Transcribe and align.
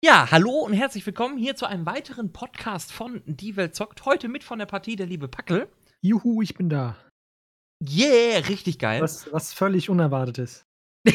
Ja, 0.00 0.30
hallo 0.30 0.52
und 0.60 0.74
herzlich 0.74 1.04
willkommen 1.06 1.36
hier 1.36 1.56
zu 1.56 1.66
einem 1.66 1.84
weiteren 1.84 2.32
Podcast 2.32 2.92
von 2.92 3.20
Die 3.26 3.56
Welt 3.56 3.74
zockt. 3.74 4.04
Heute 4.04 4.28
mit 4.28 4.44
von 4.44 4.60
der 4.60 4.66
Partie 4.66 4.94
der 4.94 5.06
liebe 5.06 5.26
Packel. 5.26 5.68
Juhu, 6.02 6.40
ich 6.40 6.54
bin 6.54 6.70
da. 6.70 6.96
Yeah, 7.82 8.38
richtig 8.46 8.78
geil. 8.78 9.02
Was, 9.02 9.32
was 9.32 9.52
völlig 9.52 9.90
unerwartet 9.90 10.38
ist. 10.38 10.62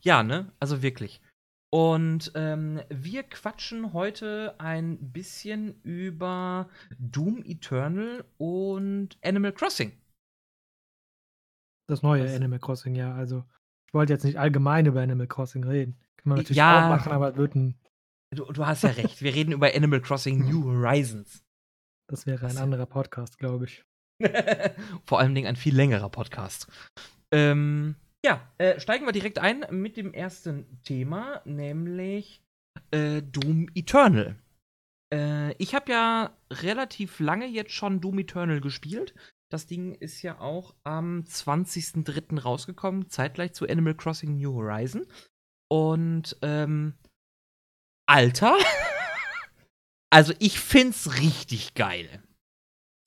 ja, 0.00 0.24
ne? 0.24 0.50
Also 0.58 0.82
wirklich. 0.82 1.20
Und 1.70 2.32
ähm, 2.34 2.80
wir 2.88 3.22
quatschen 3.22 3.92
heute 3.92 4.56
ein 4.58 5.12
bisschen 5.12 5.80
über 5.82 6.68
Doom 6.98 7.44
Eternal 7.44 8.24
und 8.38 9.18
Animal 9.22 9.52
Crossing. 9.52 9.92
Das 11.86 12.02
neue 12.02 12.24
was? 12.24 12.34
Animal 12.34 12.58
Crossing, 12.58 12.96
ja. 12.96 13.14
Also, 13.14 13.44
ich 13.86 13.94
wollte 13.94 14.12
jetzt 14.12 14.24
nicht 14.24 14.40
allgemein 14.40 14.86
über 14.86 15.00
Animal 15.00 15.28
Crossing 15.28 15.62
reden. 15.62 15.96
Kann 16.16 16.30
man 16.30 16.38
natürlich 16.38 16.56
ja, 16.56 16.86
auch 16.86 16.88
machen, 16.88 17.12
aber 17.12 17.30
es 17.30 17.36
wird 17.36 17.54
ein 17.54 17.78
Du, 18.34 18.44
du 18.52 18.66
hast 18.66 18.82
ja 18.82 18.90
recht. 18.90 19.22
Wir 19.22 19.34
reden 19.34 19.52
über 19.52 19.74
Animal 19.74 20.00
Crossing 20.00 20.48
New 20.48 20.64
Horizons. 20.64 21.44
Das 22.08 22.26
wäre 22.26 22.46
ein 22.46 22.58
anderer 22.58 22.86
Podcast, 22.86 23.38
glaube 23.38 23.66
ich. 23.66 23.84
Vor 25.04 25.20
allem 25.20 25.36
ein 25.36 25.56
viel 25.56 25.74
längerer 25.74 26.08
Podcast. 26.08 26.66
Ähm, 27.32 27.96
ja, 28.24 28.52
äh, 28.58 28.80
steigen 28.80 29.06
wir 29.06 29.12
direkt 29.12 29.38
ein 29.38 29.66
mit 29.70 29.96
dem 29.96 30.12
ersten 30.12 30.80
Thema, 30.82 31.42
nämlich 31.44 32.42
äh, 32.90 33.22
Doom 33.22 33.68
Eternal. 33.74 34.36
Äh, 35.12 35.52
ich 35.62 35.74
habe 35.74 35.92
ja 35.92 36.36
relativ 36.50 37.20
lange 37.20 37.46
jetzt 37.46 37.72
schon 37.72 38.00
Doom 38.00 38.18
Eternal 38.18 38.60
gespielt. 38.60 39.14
Das 39.50 39.66
Ding 39.66 39.94
ist 39.94 40.22
ja 40.22 40.40
auch 40.40 40.74
am 40.82 41.20
20.03. 41.20 42.40
rausgekommen, 42.40 43.08
zeitgleich 43.08 43.52
zu 43.52 43.68
Animal 43.68 43.94
Crossing 43.94 44.36
New 44.36 44.54
Horizon. 44.54 45.06
Und 45.68 46.36
ähm, 46.42 46.94
Alter. 48.06 48.56
also 50.10 50.32
ich 50.38 50.60
find's 50.60 51.20
richtig 51.20 51.74
geil. 51.74 52.22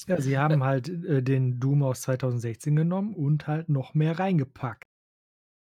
Ja, 0.08 0.20
sie 0.22 0.38
haben 0.38 0.64
halt 0.64 0.90
äh, 0.90 1.22
den 1.22 1.60
Doom 1.60 1.84
aus 1.84 2.02
2016 2.02 2.76
genommen 2.76 3.14
und 3.14 3.48
halt 3.48 3.70
noch 3.70 3.94
mehr 3.94 4.18
reingepackt. 4.18 4.84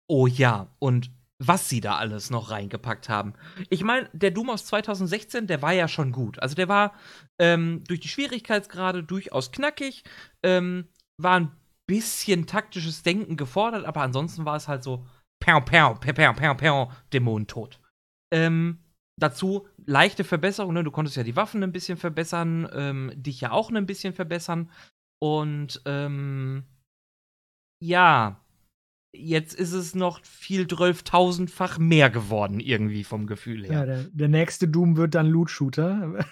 Oh 0.09 0.27
ja, 0.27 0.75
und 0.79 1.11
was 1.39 1.69
sie 1.69 1.81
da 1.81 1.97
alles 1.97 2.31
noch 2.31 2.51
reingepackt 2.51 3.09
haben. 3.09 3.35
Ich 3.69 3.83
meine, 3.83 4.09
der 4.13 4.31
Doom 4.31 4.51
aus 4.51 4.67
2016, 4.67 5.47
der 5.47 5.61
war 5.63 5.73
ja 5.73 5.89
schon 5.89 6.13
gut. 6.13 6.39
Also 6.41 6.55
der 6.55 6.69
war 6.69 6.95
ähm, 7.39 7.83
durch 7.89 8.01
die 8.01 8.09
Schwierigkeitsgrade 8.09 9.03
durchaus 9.03 9.51
knackig, 9.51 10.05
ähm, 10.45 10.89
war 11.19 11.41
ein 11.41 11.53
bisschen 11.87 12.47
taktisches 12.47 13.03
Denken 13.03 13.37
gefordert, 13.37 13.85
aber 13.85 14.03
ansonsten 14.03 14.45
war 14.45 14.57
es 14.57 14.69
halt 14.69 14.85
so 14.85 15.05
Perl, 15.41 15.63
Perl, 15.63 15.97
Perl, 15.97 16.15
Perl, 16.15 16.35
Perl, 16.35 16.55
Perl, 16.55 16.89
Dämonen 17.13 17.49
tot. 17.49 17.81
Ähm, 18.33 18.79
Dazu 19.21 19.69
leichte 19.85 20.25
Verbesserungen, 20.25 20.75
ne? 20.75 20.85
du 20.85 20.91
konntest 20.91 21.17
ja 21.17 21.23
die 21.23 21.37
Waffen 21.37 21.63
ein 21.63 21.73
bisschen 21.73 21.99
verbessern, 21.99 22.69
ähm, 22.73 23.13
dich 23.15 23.41
ja 23.41 23.53
auch 23.53 23.71
ein 23.71 23.87
bisschen 23.87 24.15
verbessern. 24.15 24.71
Und 25.21 25.83
ähm, 25.85 26.65
ja, 27.81 28.41
jetzt 29.15 29.55
ist 29.55 29.73
es 29.73 29.95
noch 29.95 30.25
viel 30.25 30.67
zwölftausendfach 30.67 31.79
mehr 31.79 32.11
geworden, 32.11 32.59
irgendwie 32.61 33.05
vom 33.05 33.27
Gefühl 33.27 33.67
her. 33.67 33.73
Ja, 33.73 33.87
der, 33.87 34.05
der 34.05 34.29
nächste 34.29 34.69
Doom 34.69 34.97
wird 34.97 35.15
dann 35.15 35.27
Loot-Shooter. 35.27 36.15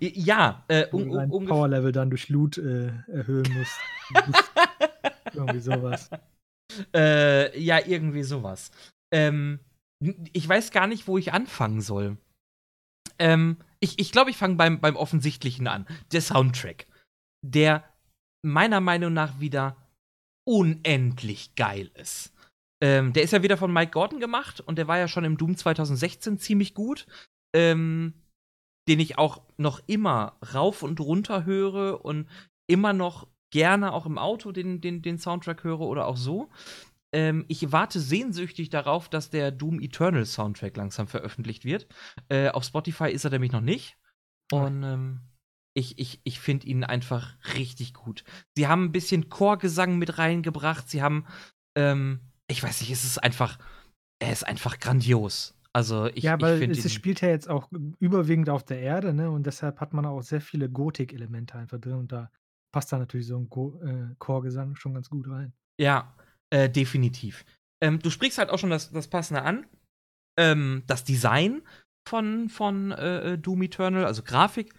ja, 0.00 0.64
äh, 0.68 0.86
um, 0.88 1.10
um, 1.10 1.30
um 1.30 1.46
Power-Level 1.46 1.92
dann 1.92 2.10
durch 2.10 2.28
Loot 2.28 2.58
äh, 2.58 2.88
erhöhen 3.06 3.46
muss. 3.56 3.78
irgendwie 5.34 5.60
sowas. 5.60 6.10
Äh, 6.94 7.58
ja, 7.58 7.78
irgendwie 7.86 8.22
sowas. 8.22 8.70
Ähm, 9.10 9.60
ich 10.00 10.48
weiß 10.48 10.70
gar 10.70 10.86
nicht, 10.86 11.06
wo 11.08 11.18
ich 11.18 11.32
anfangen 11.32 11.80
soll. 11.80 12.16
Ähm, 13.18 13.56
ich 13.80 13.90
glaube, 13.90 14.02
ich, 14.02 14.12
glaub, 14.12 14.28
ich 14.28 14.36
fange 14.36 14.56
beim, 14.56 14.80
beim 14.80 14.96
Offensichtlichen 14.96 15.66
an. 15.66 15.86
Der 16.12 16.20
Soundtrack. 16.20 16.86
Der 17.44 17.84
meiner 18.42 18.80
Meinung 18.80 19.12
nach 19.12 19.40
wieder 19.40 19.76
unendlich 20.46 21.54
geil 21.54 21.90
ist. 21.94 22.32
Ähm, 22.80 23.12
der 23.12 23.24
ist 23.24 23.32
ja 23.32 23.42
wieder 23.42 23.56
von 23.56 23.72
Mike 23.72 23.90
Gordon 23.90 24.20
gemacht 24.20 24.60
und 24.60 24.76
der 24.76 24.86
war 24.86 24.98
ja 24.98 25.08
schon 25.08 25.24
im 25.24 25.36
Doom 25.36 25.56
2016 25.56 26.38
ziemlich 26.38 26.74
gut. 26.74 27.06
Ähm, 27.54 28.14
den 28.88 29.00
ich 29.00 29.18
auch 29.18 29.42
noch 29.58 29.82
immer 29.86 30.38
rauf 30.54 30.82
und 30.82 30.98
runter 30.98 31.44
höre 31.44 32.04
und 32.04 32.26
immer 32.66 32.94
noch 32.94 33.28
gerne 33.50 33.92
auch 33.92 34.06
im 34.06 34.18
Auto 34.18 34.50
den, 34.50 34.80
den, 34.80 35.02
den 35.02 35.18
Soundtrack 35.18 35.62
höre 35.62 35.80
oder 35.80 36.06
auch 36.06 36.16
so. 36.16 36.48
Ähm, 37.12 37.44
ich 37.48 37.72
warte 37.72 38.00
sehnsüchtig 38.00 38.70
darauf, 38.70 39.08
dass 39.08 39.30
der 39.30 39.50
Doom 39.50 39.80
Eternal 39.80 40.26
Soundtrack 40.26 40.76
langsam 40.76 41.06
veröffentlicht 41.06 41.64
wird. 41.64 41.86
Äh, 42.28 42.50
auf 42.50 42.64
Spotify 42.64 43.10
ist 43.10 43.24
er 43.24 43.30
nämlich 43.30 43.52
noch 43.52 43.60
nicht. 43.60 43.96
Und 44.52 44.82
ähm, 44.82 45.20
ich, 45.74 45.98
ich, 45.98 46.20
ich 46.24 46.40
finde 46.40 46.66
ihn 46.66 46.84
einfach 46.84 47.36
richtig 47.54 47.94
gut. 47.94 48.24
Sie 48.56 48.66
haben 48.66 48.84
ein 48.84 48.92
bisschen 48.92 49.28
Chorgesang 49.28 49.96
mit 49.98 50.18
reingebracht. 50.18 50.88
Sie 50.88 51.02
haben, 51.02 51.26
ähm, 51.76 52.20
ich 52.48 52.62
weiß 52.62 52.80
nicht, 52.80 52.90
es 52.90 53.04
ist 53.04 53.22
einfach, 53.22 53.58
er 54.18 54.32
ist 54.32 54.46
einfach 54.46 54.78
grandios. 54.78 55.54
Also 55.72 56.06
ich, 56.06 56.24
ja, 56.24 56.40
weil 56.40 56.62
ich 56.62 56.84
es 56.84 56.92
spielt 56.92 57.20
ja 57.20 57.28
jetzt 57.28 57.48
auch 57.48 57.70
überwiegend 58.00 58.50
auf 58.50 58.64
der 58.64 58.80
Erde, 58.80 59.12
ne? 59.12 59.30
Und 59.30 59.46
deshalb 59.46 59.80
hat 59.80 59.92
man 59.92 60.06
auch 60.06 60.22
sehr 60.22 60.40
viele 60.40 60.68
Gotik-Elemente 60.68 61.56
einfach 61.56 61.78
drin. 61.78 61.94
Und 61.94 62.10
da 62.10 62.30
passt 62.72 62.90
da 62.90 62.98
natürlich 62.98 63.26
so 63.26 63.38
ein 63.38 63.48
Go 63.48 63.80
äh, 63.82 64.14
Chorgesang 64.18 64.74
schon 64.74 64.94
ganz 64.94 65.08
gut 65.08 65.28
rein. 65.28 65.52
Ja, 65.78 66.16
äh, 66.50 66.68
definitiv. 66.68 67.44
Ähm, 67.80 68.00
du 68.00 68.10
sprichst 68.10 68.38
halt 68.38 68.50
auch 68.50 68.58
schon 68.58 68.70
das, 68.70 68.90
das 68.90 69.08
Passende 69.08 69.42
an. 69.42 69.66
Ähm, 70.38 70.82
das 70.86 71.04
Design 71.04 71.62
von, 72.08 72.48
von 72.48 72.92
äh, 72.92 73.38
Doom 73.38 73.62
Eternal, 73.62 74.04
also 74.04 74.22
Grafik 74.22 74.72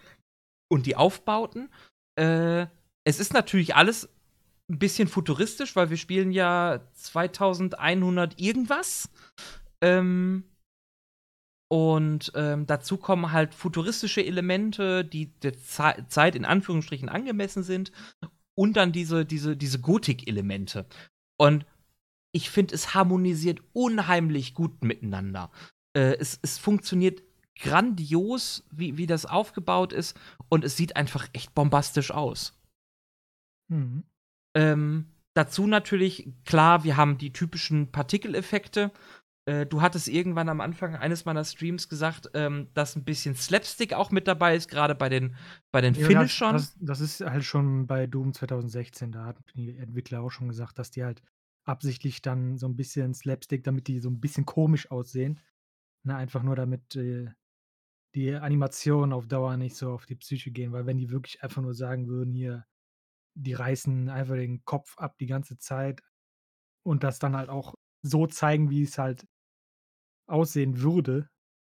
und 0.72 0.86
die 0.86 0.96
Aufbauten. 0.96 1.70
Äh, 2.16 2.68
es 3.04 3.20
ist 3.20 3.34
natürlich 3.34 3.76
alles 3.76 4.10
ein 4.70 4.80
bisschen 4.80 5.08
futuristisch, 5.08 5.76
weil 5.76 5.90
wir 5.90 5.98
spielen 5.98 6.32
ja 6.32 6.82
2100 6.94 8.40
irgendwas. 8.40 9.10
Ähm, 9.82 10.44
und 11.72 12.32
ähm, 12.36 12.66
dazu 12.66 12.98
kommen 12.98 13.32
halt 13.32 13.54
futuristische 13.54 14.26
Elemente, 14.26 15.06
die 15.06 15.28
der 15.40 15.54
Ze 15.54 16.06
Zeit 16.08 16.36
in 16.36 16.46
Anführungsstrichen 16.46 17.10
angemessen 17.10 17.64
sind. 17.64 17.92
Und 18.56 18.76
dann 18.76 18.92
diese, 18.92 19.26
diese, 19.26 19.56
diese 19.56 19.80
Gotik-Elemente. 19.80 20.86
Und 21.40 21.66
ich 22.32 22.50
finde, 22.50 22.76
es 22.76 22.94
harmonisiert 22.94 23.62
unheimlich 23.74 24.54
gut 24.54 24.84
miteinander. 24.84 25.50
Äh, 25.94 26.18
es, 26.20 26.40
es 26.42 26.58
funktioniert 26.58 27.24
grandios, 27.56 28.64
wie, 28.72 28.98
wie 28.98 29.08
das 29.08 29.26
aufgebaut 29.26 29.94
ist. 29.94 30.20
Und 30.50 30.64
es 30.64 30.76
sieht 30.78 30.96
einfach 30.96 31.28
echt 31.34 31.56
bombastisch 31.56 32.12
aus. 32.12 32.60
Mhm. 33.70 34.04
Ähm, 34.54 35.06
dazu 35.34 35.66
natürlich, 35.66 36.28
klar, 36.46 36.84
wir 36.84 36.98
haben 36.98 37.18
die 37.18 37.32
typischen 37.32 37.92
Partikeleffekte. 37.92 38.92
Äh, 39.50 39.66
du 39.66 39.82
hattest 39.82 40.08
irgendwann 40.08 40.48
am 40.48 40.62
Anfang 40.62 40.96
eines 40.96 41.26
meiner 41.26 41.44
Streams 41.44 41.90
gesagt, 41.90 42.30
ähm, 42.36 42.68
dass 42.76 42.96
ein 42.96 43.04
bisschen 43.04 43.34
Slapstick 43.34 43.94
auch 43.94 44.12
mit 44.12 44.28
dabei 44.28 44.56
ist, 44.56 44.70
gerade 44.70 44.94
bei 44.94 45.10
den, 45.10 45.36
bei 45.72 45.82
den 45.82 45.96
ja, 45.96 46.06
Finishern. 46.06 46.54
Das, 46.54 46.78
das, 46.80 47.00
ist 47.00 47.22
halt 47.22 47.44
schon 47.44 47.88
bei 47.88 48.06
Doom 48.06 48.34
2016, 48.34 49.12
da 49.12 49.26
hatten 49.26 49.44
die 49.56 49.76
Entwickler 49.76 50.22
auch 50.22 50.30
schon 50.30 50.50
gesagt, 50.50 50.78
dass 50.78 50.92
die 50.92 51.04
halt 51.04 51.24
absichtlich 51.66 52.22
dann 52.22 52.58
so 52.58 52.68
ein 52.68 52.76
bisschen 52.76 53.16
Slapstick, 53.16 53.64
damit 53.64 53.88
die 53.88 53.98
so 53.98 54.10
ein 54.10 54.20
bisschen 54.20 54.46
komisch 54.46 54.92
aussehen. 54.92 55.40
Ne, 56.04 56.16
einfach 56.16 56.44
nur 56.44 56.56
damit 56.56 56.96
äh, 56.96 57.30
die 58.14 58.36
Animationen 58.36 59.14
auf 59.14 59.28
Dauer 59.28 59.58
nicht 59.58 59.76
so 59.76 59.92
auf 59.92 60.06
die 60.06 60.16
Psyche 60.16 60.52
gehen, 60.52 60.72
weil 60.74 60.86
wenn 60.86 60.98
die 61.00 61.10
wirklich 61.10 61.42
einfach 61.42 61.64
nur 61.64 61.74
sagen 61.74 62.08
würden, 62.08 62.36
hier, 62.36 62.66
die 63.34 63.54
reißen 63.54 64.10
einfach 64.10 64.36
den 64.36 64.64
Kopf 64.64 64.96
ab 65.00 65.18
die 65.18 65.28
ganze 65.28 65.58
Zeit 65.58 66.02
und 66.84 67.04
das 67.04 67.18
dann 67.18 67.36
halt 67.36 67.50
auch 67.50 67.74
so 68.04 68.28
zeigen, 68.28 68.70
wie 68.70 68.84
es 68.84 68.98
halt 69.00 69.26
aussehen 70.30 70.82
würde, 70.82 71.30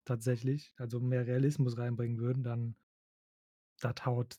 tatsächlich, 0.04 0.74
also 0.76 1.00
mehr 1.00 1.26
Realismus 1.26 1.78
reinbringen 1.78 2.18
würden, 2.18 2.42
dann 2.42 2.76
das 3.80 4.06
haut 4.06 4.36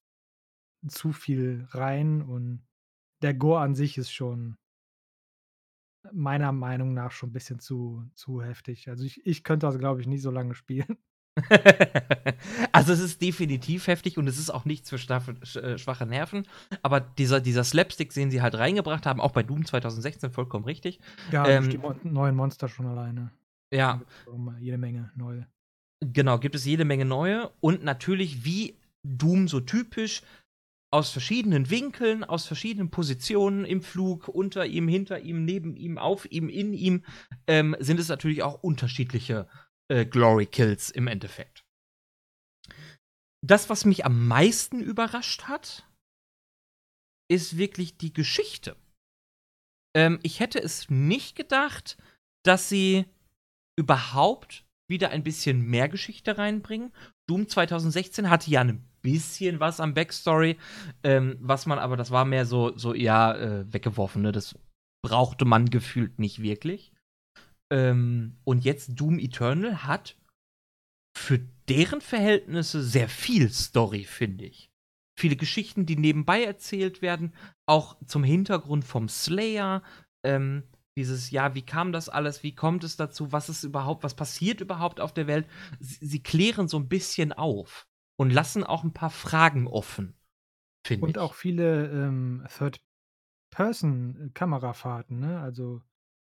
zu 0.87 1.11
viel 1.11 1.67
rein 1.71 2.21
und 2.21 2.65
der 3.21 3.33
Gore 3.33 3.61
an 3.61 3.75
sich 3.75 3.97
ist 3.97 4.11
schon 4.11 4.57
meiner 6.11 6.51
Meinung 6.51 6.93
nach 6.93 7.11
schon 7.11 7.29
ein 7.29 7.33
bisschen 7.33 7.59
zu, 7.59 8.03
zu 8.13 8.41
heftig. 8.41 8.89
Also 8.89 9.03
ich, 9.03 9.25
ich 9.25 9.43
könnte 9.43 9.65
das, 9.65 9.79
glaube 9.79 10.01
ich, 10.01 10.07
nie 10.07 10.19
so 10.19 10.29
lange 10.29 10.53
spielen. 10.53 10.97
also 12.71 12.93
es 12.93 12.99
ist 12.99 13.21
definitiv 13.21 13.87
heftig 13.87 14.17
und 14.17 14.27
es 14.27 14.37
ist 14.37 14.49
auch 14.49 14.65
nichts 14.65 14.89
für 14.89 14.97
äh, 14.97 15.77
schwache 15.77 16.05
Nerven. 16.05 16.47
Aber 16.81 16.99
dieser, 16.99 17.41
dieser 17.41 17.63
Slapstick, 17.63 18.13
den 18.13 18.31
sie 18.31 18.41
halt 18.41 18.55
reingebracht 18.55 19.05
haben, 19.05 19.19
auch 19.19 19.31
bei 19.31 19.43
Doom 19.43 19.65
2016 19.65 20.31
vollkommen 20.31 20.65
richtig. 20.65 20.99
Ja, 21.31 21.47
ähm, 21.47 21.69
die 21.69 21.77
Mon 21.77 21.99
neuen 22.03 22.35
Monster 22.35 22.69
schon 22.69 22.85
alleine. 22.85 23.31
Ja. 23.75 24.01
Jede 24.59 24.77
Menge 24.77 25.11
neue. 25.15 25.47
Genau, 26.01 26.39
gibt 26.39 26.55
es 26.55 26.65
jede 26.65 26.85
Menge 26.85 27.05
neue. 27.05 27.51
Und 27.59 27.83
natürlich, 27.83 28.45
wie 28.45 28.79
Doom 29.03 29.47
so 29.47 29.59
typisch, 29.59 30.21
aus 30.91 31.09
verschiedenen 31.09 31.69
Winkeln, 31.69 32.23
aus 32.23 32.45
verschiedenen 32.45 32.89
Positionen 32.89 33.65
im 33.65 33.81
Flug, 33.81 34.29
unter 34.29 34.65
ihm, 34.65 34.87
hinter 34.87 35.19
ihm, 35.19 35.43
neben 35.43 35.75
ihm, 35.75 35.97
auf 35.97 36.25
ihm, 36.31 36.47
in 36.47 36.73
ihm, 36.73 37.03
ähm, 37.47 37.75
sind 37.79 37.99
es 37.99 38.07
natürlich 38.07 38.43
auch 38.43 38.63
unterschiedliche 38.63 39.49
äh, 39.89 40.05
Glory 40.05 40.45
Kills 40.45 40.89
im 40.89 41.07
Endeffekt. 41.07 41.65
Das, 43.45 43.69
was 43.69 43.83
mich 43.83 44.05
am 44.05 44.27
meisten 44.27 44.79
überrascht 44.79 45.43
hat, 45.43 45.85
ist 47.29 47.57
wirklich 47.57 47.97
die 47.97 48.13
Geschichte. 48.13 48.77
Ähm, 49.95 50.19
ich 50.23 50.39
hätte 50.39 50.59
es 50.59 50.89
nicht 50.89 51.35
gedacht, 51.35 51.97
dass 52.45 52.69
sie 52.69 53.05
überhaupt 53.77 54.65
wieder 54.89 55.09
ein 55.09 55.23
bisschen 55.23 55.61
mehr 55.63 55.89
Geschichte 55.89 56.37
reinbringen. 56.37 56.93
Doom 57.27 57.47
2016 57.47 58.29
hatte 58.29 58.51
ja 58.51 58.61
ein 58.61 58.87
bisschen 59.01 59.59
was 59.59 59.79
am 59.79 59.93
Backstory, 59.93 60.57
ähm, 61.03 61.37
was 61.39 61.65
man 61.65 61.79
aber, 61.79 61.97
das 61.97 62.11
war 62.11 62.25
mehr 62.25 62.45
so, 62.45 62.77
so 62.77 62.93
ja, 62.93 63.35
äh, 63.35 63.73
weggeworfen, 63.73 64.21
ne? 64.21 64.31
Das 64.31 64.57
brauchte 65.03 65.45
man 65.45 65.69
gefühlt 65.69 66.19
nicht 66.19 66.41
wirklich. 66.41 66.91
Ähm, 67.71 68.37
und 68.43 68.63
jetzt 68.63 68.99
Doom 68.99 69.19
Eternal 69.19 69.83
hat 69.83 70.17
für 71.17 71.39
deren 71.69 72.01
Verhältnisse 72.01 72.83
sehr 72.83 73.09
viel 73.09 73.49
Story, 73.49 74.03
finde 74.03 74.45
ich. 74.45 74.69
Viele 75.17 75.35
Geschichten, 75.35 75.85
die 75.85 75.95
nebenbei 75.95 76.43
erzählt 76.43 77.01
werden, 77.01 77.33
auch 77.67 77.95
zum 78.05 78.23
Hintergrund 78.23 78.83
vom 78.83 79.07
Slayer. 79.07 79.81
Ähm, 80.25 80.63
dieses, 80.95 81.31
ja, 81.31 81.55
wie 81.55 81.65
kam 81.65 81.91
das 81.91 82.09
alles, 82.09 82.43
wie 82.43 82.55
kommt 82.55 82.83
es 82.83 82.97
dazu, 82.97 83.31
was 83.31 83.49
ist 83.49 83.63
überhaupt, 83.63 84.03
was 84.03 84.15
passiert 84.15 84.61
überhaupt 84.61 85.01
auf 85.01 85.13
der 85.13 85.27
Welt? 85.27 85.47
Sie, 85.79 86.05
sie 86.05 86.23
klären 86.23 86.67
so 86.67 86.77
ein 86.77 86.87
bisschen 86.87 87.33
auf 87.33 87.87
und 88.17 88.31
lassen 88.31 88.63
auch 88.63 88.83
ein 88.83 88.93
paar 88.93 89.09
Fragen 89.09 89.67
offen, 89.67 90.15
finde 90.85 91.01
ich. 91.01 91.07
Und 91.15 91.17
auch 91.17 91.33
viele 91.33 91.89
ähm, 91.91 92.45
Third-Person-Kamerafahrten, 92.57 95.19
ne? 95.19 95.41
Also 95.41 95.81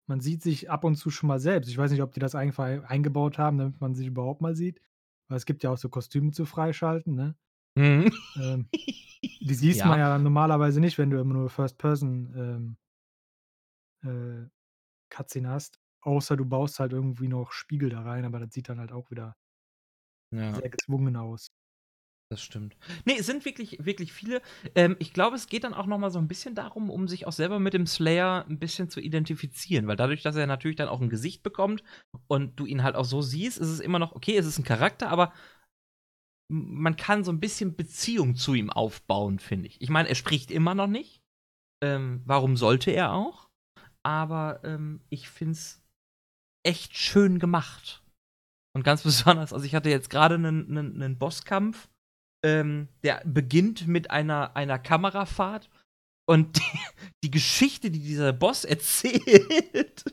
man 0.09 0.21
sieht 0.21 0.41
sich 0.41 0.69
ab 0.69 0.83
und 0.83 0.95
zu 0.95 1.09
schon 1.09 1.27
mal 1.27 1.39
selbst. 1.39 1.69
Ich 1.69 1.77
weiß 1.77 1.91
nicht, 1.91 2.01
ob 2.01 2.13
die 2.13 2.19
das 2.19 2.35
einfach 2.35 2.65
eingebaut 2.83 3.37
haben, 3.37 3.57
damit 3.57 3.81
man 3.81 3.95
sich 3.95 4.07
überhaupt 4.07 4.41
mal 4.41 4.55
sieht. 4.55 4.81
Weil 5.29 5.37
es 5.37 5.45
gibt 5.45 5.63
ja 5.63 5.71
auch 5.71 5.77
so 5.77 5.89
Kostüme 5.89 6.31
zu 6.31 6.45
freischalten, 6.45 7.15
ne? 7.15 7.35
Mhm. 7.75 8.11
Ähm, 8.37 8.69
die 8.73 9.53
siehst 9.53 9.79
Ja. 9.79 9.87
man 9.87 9.99
ja 9.99 10.17
normalerweise 10.17 10.79
nicht, 10.79 10.97
wenn 10.97 11.09
du 11.09 11.19
immer 11.19 11.33
nur 11.33 11.49
First 11.49 11.77
Person 11.77 12.77
ähm, 14.03 14.03
äh, 14.03 14.49
Cutscene 15.09 15.49
hast. 15.49 15.79
Außer 16.01 16.37
du 16.37 16.45
baust 16.45 16.79
halt 16.79 16.93
irgendwie 16.93 17.27
noch 17.27 17.51
Spiegel 17.51 17.89
da 17.89 18.01
rein, 18.01 18.25
aber 18.25 18.39
das 18.39 18.53
sieht 18.53 18.69
dann 18.69 18.79
halt 18.79 18.91
auch 18.91 19.11
wieder 19.11 19.35
Ja. 20.31 20.51
sehr 20.53 20.69
gezwungen 20.69 21.15
aus. 21.15 21.47
Das 22.29 22.41
stimmt. 22.41 22.75
Ne, 23.05 23.15
es 23.17 23.25
sind 23.25 23.45
wirklich, 23.45 23.85
wirklich 23.85 24.11
viele. 24.11 24.41
Ähm, 24.75 24.97
ich 24.99 25.13
glaube, 25.13 25.37
es 25.37 25.47
geht 25.47 25.63
dann 25.63 25.73
auch 25.73 25.85
noch 25.85 25.97
mal 25.97 26.11
so 26.11 26.19
ein 26.19 26.27
bisschen 26.27 26.55
darum, 26.55 26.89
um 26.89 27.07
sich 27.07 27.25
auch 27.25 27.31
selber 27.31 27.57
mit 27.57 27.73
dem 27.73 27.87
Slayer 27.87 28.45
ein 28.49 28.59
bisschen 28.59 28.89
zu 28.89 28.99
identifizieren, 28.99 29.87
weil 29.87 29.95
dadurch, 29.95 30.23
dass 30.23 30.35
er 30.35 30.45
natürlich 30.45 30.75
dann 30.75 30.89
auch 30.89 30.99
ein 30.99 31.09
Gesicht 31.09 31.41
bekommt 31.41 31.83
und 32.27 32.59
du 32.59 32.65
ihn 32.65 32.83
halt 32.83 32.95
auch 32.97 33.05
so 33.05 33.21
siehst, 33.21 33.57
ist 33.57 33.69
es 33.69 33.79
immer 33.79 33.97
noch 33.99 34.11
okay, 34.13 34.35
es 34.35 34.45
ist 34.45 34.57
ein 34.59 34.65
Charakter, 34.65 35.07
aber 35.07 35.31
man 36.49 36.95
kann 36.95 37.23
so 37.23 37.31
ein 37.31 37.39
bisschen 37.39 37.75
Beziehung 37.75 38.35
zu 38.35 38.53
ihm 38.53 38.69
aufbauen, 38.69 39.39
finde 39.39 39.67
ich. 39.67 39.81
Ich 39.81 39.89
meine, 39.89 40.09
er 40.09 40.15
spricht 40.15 40.51
immer 40.51 40.75
noch 40.75 40.87
nicht. 40.87 41.21
Ähm, 41.83 42.21
warum 42.25 42.57
sollte 42.57 42.91
er 42.91 43.13
auch? 43.13 43.46
Aber 44.07 44.61
ähm, 44.63 45.01
ich 45.09 45.27
finde 45.27 45.51
es 45.51 45.83
echt 46.65 46.95
schön 46.95 47.39
gemacht. 47.39 48.01
Und 48.73 48.83
ganz 48.83 49.03
besonders, 49.03 49.51
also 49.51 49.65
ich 49.65 49.75
hatte 49.75 49.89
jetzt 49.89 50.09
gerade 50.09 50.35
einen, 50.35 51.17
Bosskampf, 51.19 51.89
ähm, 52.41 52.87
der 53.03 53.21
beginnt 53.25 53.85
mit 53.85 54.09
einer, 54.09 54.55
einer 54.55 54.79
Kamerafahrt 54.79 55.69
und 56.25 56.55
die, 56.57 56.79
die 57.25 57.31
Geschichte, 57.31 57.91
die 57.91 57.99
dieser 57.99 58.31
Boss 58.31 58.63
erzählt, 58.63 60.05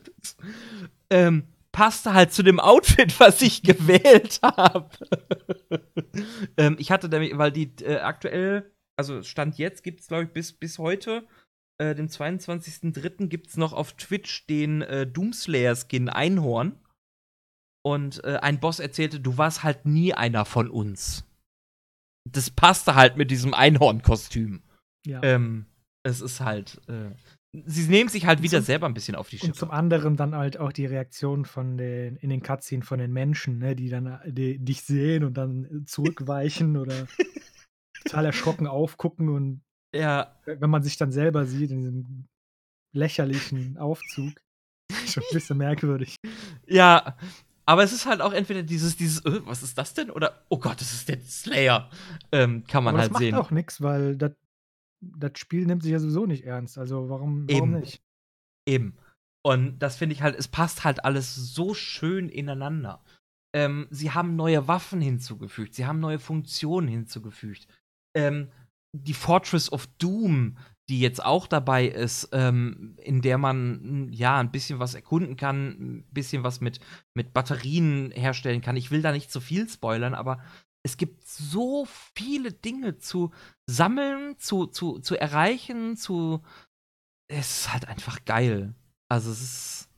ähm, 1.11 1.45
passte 1.71 2.15
halt 2.15 2.33
zu 2.33 2.43
dem 2.43 2.59
Outfit, 2.59 3.21
was 3.21 3.43
ich 3.43 3.63
gewählt 3.63 4.41
habe. 4.43 4.91
ähm, 6.57 6.75
ich 6.81 6.91
hatte 6.91 7.09
nämlich, 7.09 7.39
weil 7.39 7.53
die 7.53 7.71
äh, 7.85 7.99
aktuell, 7.99 8.73
also 8.97 9.23
Stand 9.23 9.57
jetzt 9.57 9.85
gibt 9.85 10.01
es, 10.01 10.09
glaube 10.09 10.25
ich, 10.25 10.31
bis, 10.31 10.53
bis 10.53 10.81
heute, 10.81 11.29
äh, 11.79 11.95
dem 11.95 12.07
22.03. 12.09 13.27
gibt 13.29 13.49
es 13.49 13.57
noch 13.57 13.73
auf 13.73 13.93
Twitch 13.95 14.47
den 14.47 14.83
äh, 14.83 15.07
Doomslayer-Skin 15.07 16.09
Einhorn. 16.09 16.79
Und 17.87 18.25
äh, 18.25 18.39
ein 18.41 18.61
Boss 18.61 18.79
erzählte, 18.81 19.21
du 19.21 19.37
warst 19.37 19.63
halt 19.63 19.85
nie 19.85 20.15
einer 20.15 20.45
von 20.47 20.71
uns. 20.71 21.25
Das 22.31 22.51
passte 22.51 22.95
halt 22.95 23.17
mit 23.19 23.31
diesem 23.31 23.53
Einhorn-Kostüm. 23.53 24.63
Ja. 25.07 25.23
Ähm, 25.23 25.67
es 26.03 26.23
ist 26.23 26.41
halt. 26.41 26.81
Äh, 26.89 27.11
sie 27.67 27.89
nehmen 27.89 28.09
sich 28.09 28.25
halt 28.25 28.39
Und 28.39 28.45
wieder 28.45 28.59
zum- 28.61 28.65
selber 28.65 28.87
ein 28.87 28.95
bisschen 28.95 29.15
auf 29.17 29.29
die 29.29 29.37
Und 29.37 29.55
zum 29.55 29.69
Schippe. 29.69 29.73
anderen 29.73 30.17
dann 30.17 30.35
halt 30.35 30.57
auch 30.59 30.73
die 30.73 30.87
Reaktion 30.87 31.45
von 31.45 31.77
den 31.77 32.17
in 32.17 32.31
den 32.31 32.43
Cutscenes 32.43 32.87
von 32.87 32.99
den 32.99 33.13
Menschen, 33.13 33.59
ne, 33.59 33.77
die 33.77 33.91
dann 33.91 34.07
äh, 34.07 34.33
die, 34.33 34.59
dich 34.59 34.81
sehen 34.83 35.23
und 35.25 35.35
dann 35.35 35.85
zurückweichen 35.87 36.79
oder 36.79 37.07
total 38.05 38.25
erschrocken 38.25 38.67
aufgucken 38.67 39.29
und 39.29 39.61
Ja, 39.95 40.35
wenn 40.45 40.71
man 40.71 40.83
sich 40.83 40.97
dann 40.97 41.13
selber 41.13 41.47
sieht 41.47 41.71
in 41.71 41.79
diesem 41.79 42.25
lächerlichen 42.93 43.79
Aufzug, 43.79 44.33
schon 45.07 45.23
ein 45.23 45.29
bisschen 45.33 45.59
merkwürdig. 45.59 46.17
ja. 46.67 47.17
Aber 47.67 47.83
es 47.83 47.95
ist 47.95 48.05
halt 48.05 48.21
auch 48.21 48.35
entweder 48.35 48.63
dieses, 48.63 48.95
dieses, 48.95 49.25
äh, 49.25 49.41
was 49.47 49.63
ist 49.63 49.79
das 49.79 49.95
denn? 49.95 50.11
Oder, 50.11 50.45
oh 50.51 50.59
Gott, 50.59 50.83
das 50.83 50.93
ist 50.93 51.09
der 51.09 51.19
Slayer. 51.23 51.89
Ähm, 52.31 52.63
kann 52.67 52.85
man 52.85 52.93
Aber 52.95 52.99
das 52.99 53.05
halt 53.05 53.13
macht 53.13 53.21
sehen. 53.23 53.35
auch 53.37 53.51
nichts, 53.51 53.81
weil 53.81 54.17
das 54.19 54.33
das 55.19 55.33
Spiel 55.37 55.67
nimmt 55.67 55.83
sich 55.83 55.93
ja 55.93 55.99
sowieso 55.99 56.27
nicht 56.27 56.45
ernst. 56.45 56.79
Also 56.79 57.09
warum, 57.09 57.49
warum 57.49 57.71
Eben. 57.71 57.81
nicht? 57.81 58.03
Eben. 58.67 58.97
Und 59.43 59.79
das 59.79 59.97
finde 59.97 60.15
ich 60.15 60.23
halt, 60.23 60.37
es 60.37 60.49
passt 60.49 60.85
halt 60.85 61.05
alles 61.05 61.35
so 61.35 61.75
schön 61.75 62.29
ineinander. 62.29 63.05
Ähm, 63.55 63.87
sie 63.91 64.11
haben 64.11 64.37
neue 64.37 64.67
Waffen 64.69 65.01
hinzugefügt, 65.01 65.75
sie 65.75 65.87
haben 65.87 66.01
neue 66.01 66.19
Funktionen 66.19 66.89
hinzugefügt. 66.89 67.69
Ähm, 68.17 68.51
die 68.95 69.15
Fortress 69.15 69.71
of 69.73 69.87
Doom, 69.99 70.57
die 70.89 71.01
jetzt 71.01 71.25
auch 71.25 71.47
dabei 71.47 71.87
ist, 71.87 72.29
ähm, 72.33 72.97
in 73.03 73.23
der 73.23 73.39
man 73.39 74.09
ja 74.13 74.39
ein 74.39 74.53
bisschen 74.53 74.79
was 74.79 74.95
erkunden 74.95 75.37
kann, 75.37 75.69
ein 75.69 76.07
bisschen 76.11 76.45
was 76.45 76.61
mit, 76.61 76.79
mit 77.15 77.33
Batterien 77.33 78.13
herstellen 78.13 78.61
kann. 78.61 78.77
Ich 78.77 78.91
will 78.91 79.03
da 79.03 79.13
nicht 79.13 79.31
zu 79.31 79.41
viel 79.41 79.69
spoilern, 79.69 80.15
aber 80.15 80.43
es 80.85 80.97
gibt 80.97 81.27
so 81.27 81.87
viele 82.15 82.53
Dinge 82.53 82.99
zu 82.99 83.33
sammeln, 83.67 84.37
zu, 84.39 84.67
zu, 84.67 84.99
zu 85.01 85.17
erreichen, 85.17 85.97
zu. 85.97 86.43
Es 87.27 87.61
ist 87.61 87.73
halt 87.73 87.89
einfach 87.89 88.25
geil. 88.25 88.75
Also 89.09 89.31
es 89.31 89.41
ist. 89.41 89.89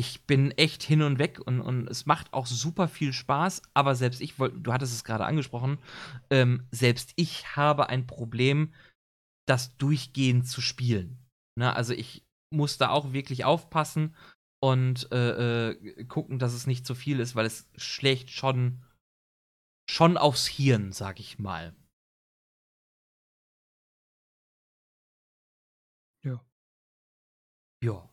Ich 0.00 0.24
bin 0.26 0.50
echt 0.52 0.82
hin 0.82 1.02
und 1.02 1.18
weg 1.18 1.38
und, 1.46 1.60
und 1.60 1.86
es 1.86 2.06
macht 2.06 2.32
auch 2.32 2.46
super 2.46 2.88
viel 2.88 3.12
Spaß, 3.12 3.60
aber 3.74 3.94
selbst 3.94 4.22
ich, 4.22 4.34
du 4.36 4.72
hattest 4.72 4.94
es 4.94 5.04
gerade 5.04 5.26
angesprochen, 5.26 5.76
ähm, 6.30 6.66
selbst 6.70 7.12
ich 7.16 7.54
habe 7.54 7.90
ein 7.90 8.06
Problem, 8.06 8.72
das 9.46 9.76
durchgehend 9.76 10.48
zu 10.48 10.62
spielen. 10.62 11.18
Ne? 11.58 11.76
Also 11.76 11.92
ich 11.92 12.24
muss 12.50 12.78
da 12.78 12.88
auch 12.88 13.12
wirklich 13.12 13.44
aufpassen 13.44 14.16
und 14.62 15.12
äh, 15.12 15.72
äh, 15.72 16.04
gucken, 16.06 16.38
dass 16.38 16.54
es 16.54 16.66
nicht 16.66 16.86
zu 16.86 16.94
viel 16.94 17.20
ist, 17.20 17.36
weil 17.36 17.44
es 17.44 17.68
schlägt 17.76 18.30
schon, 18.30 18.82
schon 19.86 20.16
aufs 20.16 20.46
Hirn, 20.46 20.92
sag 20.92 21.20
ich 21.20 21.38
mal. 21.38 21.76
Ja. 26.22 26.40
Ja. 27.82 28.09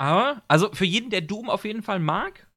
Aber, 0.00 0.42
also 0.48 0.72
für 0.72 0.86
jeden, 0.86 1.10
der 1.10 1.20
Doom 1.20 1.50
auf 1.50 1.64
jeden 1.64 1.82
Fall 1.82 2.00
mag 2.00 2.48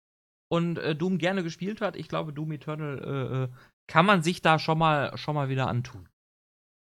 und 0.50 0.78
äh, 0.78 0.96
Doom 0.96 1.18
gerne 1.18 1.44
gespielt 1.44 1.82
hat, 1.82 1.98
ich 1.98 2.08
glaube, 2.08 2.32
Doom 2.32 2.54
Eternal 2.54 3.04
äh, 3.04 3.44
äh, 3.44 3.50
kann 3.88 4.06
man 4.06 4.24
sich 4.24 4.42
da 4.42 4.60
schon 4.60 4.78
mal, 4.78 5.18
schon 5.18 5.36
mal 5.36 5.50
wieder 5.50 5.68
antun. 5.68 6.08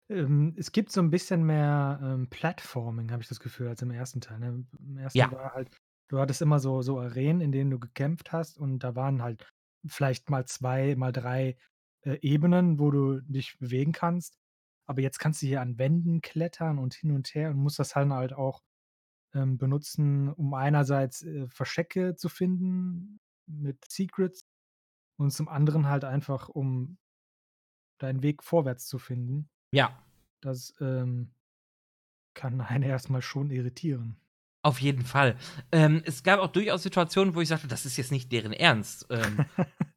Ähm, 0.09 0.55
es 0.57 0.71
gibt 0.71 0.93
so 0.93 1.01
ein 1.01 1.11
bisschen 1.11 1.45
mehr 1.45 1.99
ähm, 2.01 2.29
Platforming, 2.31 3.11
habe 3.11 3.23
ich 3.23 3.29
das 3.29 3.41
Gefühl, 3.41 3.67
als 3.67 3.83
im 3.83 3.91
ersten 3.91 4.21
Teil. 4.21 4.39
Ne? 4.39 4.65
Im 4.79 4.99
ersten 4.99 5.19
Ja. 5.19 5.33
war 5.33 5.53
halt, 5.53 5.77
du 6.09 6.21
hattest 6.21 6.43
immer 6.43 6.61
so, 6.61 6.81
so 6.81 7.01
Arenen, 7.01 7.41
in 7.41 7.51
denen 7.51 7.73
du 7.73 7.81
gekämpft 7.81 8.31
hast 8.31 8.57
und 8.57 8.79
da 8.81 8.95
waren 8.95 9.23
halt 9.23 9.51
vielleicht 9.85 10.31
mal 10.31 10.45
zwei, 10.47 10.95
mal 10.95 11.11
drei 11.11 11.57
äh, 12.03 12.19
Ebenen, 12.23 12.79
wo 12.79 12.93
du 12.93 13.21
dich 13.21 13.59
bewegen 13.59 13.91
kannst. 13.91 14.39
Aber 14.89 15.01
jetzt 15.01 15.19
kannst 15.19 15.43
du 15.43 15.47
hier 15.47 15.61
an 15.61 15.77
Wänden 15.77 16.21
klettern 16.21 16.79
und 16.79 16.95
hin 16.95 17.11
und 17.11 17.35
her 17.35 17.51
und 17.51 17.57
musst 17.57 17.81
das 17.81 17.97
halt 17.97 18.11
halt 18.11 18.33
auch 18.33 18.63
ähm, 19.37 19.59
benutzen, 19.59 20.33
um 20.33 20.55
einerseits 20.55 21.23
äh, 21.23 21.47
Verstecke 21.49 22.17
zu 22.17 22.29
finden 22.29 23.21
mit 23.47 23.85
Secrets 23.91 24.41
und 25.19 25.31
zum 25.33 25.49
anderen 25.49 25.87
halt 25.89 26.05
einfach, 26.05 26.49
um 26.49 26.99
deinen 27.99 28.23
Weg 28.23 28.43
vorwärts 28.43 28.87
zu 28.87 28.99
finden. 28.99 29.49
Ja, 29.73 29.97
Das 30.41 30.75
ähm, 30.81 31.31
kann 32.35 32.61
einen 32.61 32.83
erstmal 32.95 33.23
schon 33.23 33.51
irritieren. 33.51 34.17
auf 34.63 34.81
jeden 34.81 35.03
Fall. 35.05 35.37
Ähm, 35.73 36.03
es 36.05 36.23
gab 36.23 36.41
auch 36.41 36.49
durchaus 36.53 36.83
Situationen, 36.83 37.35
wo 37.35 37.41
ich 37.41 37.49
sagte, 37.49 37.69
das 37.69 37.87
ist 37.87 37.97
jetzt 37.97 38.11
nicht 38.13 38.33
deren 38.33 38.53
Ernst. 38.53 39.07
Ähm, 39.11 39.45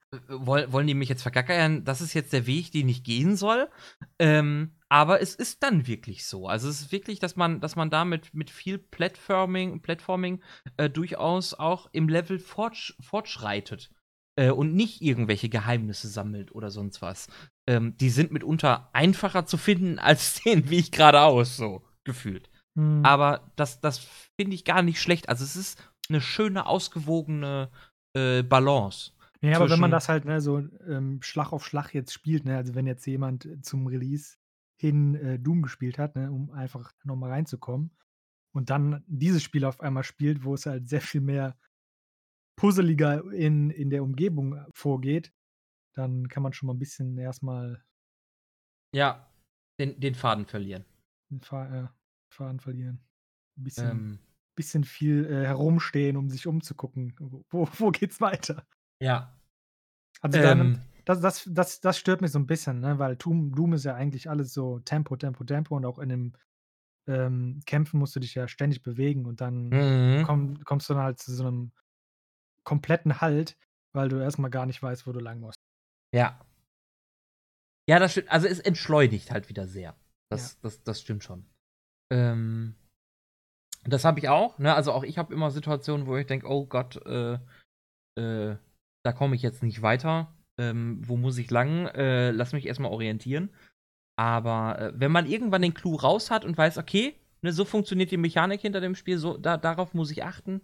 woll, 0.50 0.72
wollen 0.72 0.88
die 0.88 0.96
mich 0.96 1.10
jetzt 1.10 1.22
vergackern? 1.22 1.86
Das 1.86 2.02
ist 2.02 2.14
jetzt 2.14 2.34
der 2.34 2.48
Weg, 2.48 2.72
den 2.72 2.90
ich 2.90 3.04
gehen 3.04 3.38
soll. 3.38 3.70
Ähm, 4.18 4.72
aber 4.90 5.22
es 5.22 5.36
ist 5.36 5.62
dann 5.62 5.86
wirklich 5.88 6.26
so. 6.26 6.48
Also 6.48 6.68
es 6.68 6.82
ist 6.82 6.92
wirklich, 6.92 7.20
dass 7.20 7.36
man, 7.36 7.62
dass 7.62 7.76
man 7.76 7.90
da 7.90 8.04
mit, 8.04 8.34
mit 8.34 8.50
viel 8.50 8.80
Platforming, 8.80 9.82
Platforming 9.82 10.42
äh, 10.78 10.90
durchaus 10.90 11.54
auch 11.54 11.90
im 11.92 12.10
Level 12.10 12.40
fortsch 12.40 12.96
fortschreitet 13.00 13.92
äh, 14.36 14.50
und 14.50 14.74
nicht 14.74 15.02
irgendwelche 15.02 15.50
Geheimnisse 15.50 16.08
sammelt 16.08 16.52
oder 16.54 16.72
sonst 16.72 17.02
was. 17.02 17.28
Ähm, 17.68 17.96
die 17.98 18.10
sind 18.10 18.32
mitunter 18.32 18.90
einfacher 18.94 19.46
zu 19.46 19.58
finden 19.58 20.00
als 20.00 20.42
den 20.42 20.70
wie 20.70 20.80
ich 20.80 20.92
geradeaus, 20.92 21.56
so 21.56 21.84
gefühlt. 22.04 22.50
Mhm. 22.74 23.06
Aber 23.06 23.52
das, 23.56 23.80
das 23.80 24.00
finde 24.36 24.56
ich 24.56 24.66
gar 24.66 24.82
nicht 24.82 25.00
schlecht. 25.00 25.30
Also 25.30 25.44
es 25.44 25.56
ist 25.56 25.84
eine 26.10 26.22
schöne, 26.22 26.66
ausgewogene 26.66 27.70
äh, 28.16 28.42
Balance. 28.42 29.12
Ja, 29.42 29.56
aber 29.56 29.70
wenn 29.70 29.80
man 29.80 29.92
das 29.92 30.10
halt 30.10 30.26
ne, 30.26 30.42
so 30.42 30.60
ähm, 30.88 31.22
Schlag 31.22 31.54
auf 31.54 31.66
Schlag 31.66 31.94
jetzt 31.94 32.14
spielt, 32.14 32.46
ne, 32.46 32.58
also 32.58 32.76
wenn 32.76 32.88
jetzt 32.88 33.06
jemand 33.06 33.48
zum 33.66 33.88
Release 33.88 34.38
hin 34.78 35.16
äh, 35.16 35.40
Doom 35.40 35.62
gespielt 35.62 35.98
hat, 35.98 36.16
ne, 36.16 36.32
um 36.32 36.52
einfach 36.52 36.92
nochmal 37.04 37.32
reinzukommen 37.32 37.92
und 38.52 38.70
dann 38.70 39.04
dieses 39.08 39.44
Spiel 39.44 39.64
auf 39.66 39.80
einmal 39.80 40.04
spielt, 40.04 40.44
wo 40.44 40.54
es 40.56 40.66
halt 40.66 40.90
sehr 40.90 41.02
viel 41.02 41.22
mehr 41.22 41.58
puzzeliger 42.56 43.24
in, 43.32 43.70
in 43.70 43.90
der 43.90 44.04
Umgebung 44.04 44.56
äh, 44.56 44.66
vorgeht, 44.74 45.34
dann 45.96 46.28
kann 46.28 46.44
man 46.44 46.54
schon 46.54 46.68
mal 46.68 46.74
ein 46.74 46.80
bisschen 46.80 47.18
erstmal 47.18 47.84
Ja, 48.94 49.32
den, 49.80 50.00
den 50.00 50.16
Faden 50.16 50.46
verlieren. 50.46 50.86
den 51.32 51.42
Fa 51.42 51.84
äh, 51.84 51.88
Faden 52.32 52.60
verlieren. 52.60 53.00
Ein 53.58 53.64
bisschen, 53.64 53.90
Ähm, 53.90 54.20
bisschen 54.56 54.84
viel 54.84 55.26
äh, 55.26 55.46
herumstehen, 55.46 56.18
um 56.18 56.30
sich 56.30 56.48
umzugucken. 56.48 57.16
Wo, 57.50 57.68
wo 57.78 57.92
geht's 57.92 58.22
weiter? 58.22 58.68
Ja. 59.02 59.36
Also 60.22 60.42
dann, 60.42 60.60
Ähm, 60.60 60.82
das, 61.06 61.22
das, 61.22 61.50
das, 61.50 61.82
das 61.82 61.98
stört 61.98 62.22
mich 62.22 62.32
so 62.32 62.40
ein 62.40 62.46
bisschen, 62.46 62.82
ne? 62.82 63.00
weil 63.00 63.16
Doom, 63.16 63.56
Doom 63.56 63.74
ist 63.74 63.86
ja 63.86 63.96
eigentlich 63.96 64.30
alles 64.30 64.54
so 64.54 64.80
Tempo, 64.80 65.16
Tempo, 65.16 65.44
Tempo 65.44 65.76
und 65.76 65.86
auch 65.86 65.98
in 65.98 66.10
dem 66.10 66.34
ähm, 67.08 67.62
Kämpfen 67.66 68.00
musst 68.00 68.16
du 68.16 68.20
dich 68.20 68.36
ja 68.36 68.48
ständig 68.48 68.84
bewegen 68.84 69.26
und 69.26 69.42
dann 69.42 69.70
mhm. 69.70 70.24
komm, 70.26 70.64
kommst 70.64 70.90
du 70.90 70.94
dann 70.94 71.04
halt 71.04 71.20
zu 71.20 71.34
so 71.34 71.48
einem 71.48 71.72
kompletten 72.64 73.22
Halt, 73.22 73.58
weil 73.94 74.10
du 74.10 74.18
erstmal 74.18 74.52
gar 74.52 74.66
nicht 74.66 74.84
weißt, 74.84 75.08
wo 75.08 75.12
du 75.12 75.20
lang 75.20 75.40
musst. 75.40 75.58
Ja. 76.14 76.40
Ja, 77.90 77.98
das 77.98 78.12
stimmt. 78.12 78.30
Also 78.30 78.48
es 78.48 78.60
entschleunigt 78.60 79.32
halt 79.32 79.50
wieder 79.50 79.68
sehr. 79.68 79.96
Das, 80.30 80.54
Ja. 80.54 80.60
das, 80.62 80.84
das 80.84 81.02
stimmt 81.02 81.24
schon. 81.24 81.50
Ähm, 82.12 82.76
das 83.86 84.06
habe 84.06 84.20
ich 84.20 84.30
auch. 84.30 84.60
Ne? 84.60 84.76
Also 84.76 84.92
auch 84.92 85.04
ich 85.04 85.18
habe 85.18 85.34
immer 85.34 85.50
Situationen, 85.50 86.06
wo 86.06 86.16
ich 86.18 86.28
denke, 86.28 86.48
oh 86.48 86.68
Gott, 86.68 87.04
äh, 87.08 87.40
äh, 88.20 88.58
da 89.04 89.12
komme 89.12 89.36
ich 89.36 89.42
jetzt 89.42 89.64
nicht 89.64 89.82
weiter. 89.82 90.34
Ähm, 90.58 91.00
wo 91.02 91.18
muss 91.18 91.38
ich 91.38 91.50
lang? 91.52 91.88
Äh, 91.88 92.32
lass 92.32 92.54
mich 92.54 92.66
erstmal 92.66 92.92
orientieren. 92.92 93.50
Aber 94.18 94.80
äh, 94.80 94.92
wenn 94.96 95.12
man 95.12 95.26
irgendwann 95.26 95.62
den 95.62 95.74
Clou 95.74 95.96
raus 95.96 96.30
hat 96.30 96.44
und 96.44 96.58
weiß, 96.58 96.78
okay, 96.78 97.16
ne, 97.42 97.54
so 97.54 97.64
funktioniert 97.64 98.12
die 98.12 98.18
Mechanik 98.18 98.62
hinter 98.62 98.82
dem 98.82 98.96
Spiel, 98.96 99.18
so, 99.18 99.38
da, 99.38 99.58
darauf 99.58 99.94
muss 99.94 100.12
ich 100.12 100.24
achten, 100.24 100.62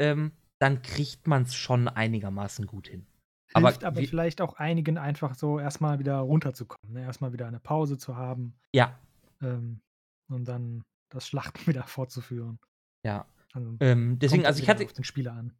ähm, 0.00 0.32
dann 0.58 0.80
kriegt 0.82 1.26
man 1.26 1.42
es 1.42 1.54
schon 1.54 1.88
einigermaßen 1.88 2.66
gut 2.66 2.88
hin. 2.88 3.06
Hilft 3.54 3.84
aber, 3.84 3.98
aber 3.98 4.00
vielleicht 4.02 4.40
auch 4.40 4.54
einigen 4.54 4.98
einfach 4.98 5.34
so 5.34 5.58
erstmal 5.58 5.98
wieder 5.98 6.16
runterzukommen, 6.16 6.94
ne? 6.94 7.02
erstmal 7.02 7.32
wieder 7.32 7.46
eine 7.46 7.60
Pause 7.60 7.98
zu 7.98 8.16
haben. 8.16 8.54
Ja. 8.72 8.98
Ähm, 9.42 9.80
und 10.28 10.46
dann 10.46 10.82
das 11.10 11.28
Schlachten 11.28 11.66
wieder 11.66 11.84
fortzuführen. 11.84 12.58
Ja. 13.04 13.26
Also, 13.52 13.76
ähm, 13.80 14.18
deswegen, 14.18 14.46
also 14.46 14.62
ich 14.62 14.68
hatte. 14.68 14.84
Auf 14.84 14.92
den 14.92 15.04
Spieler 15.04 15.34
an. 15.34 15.52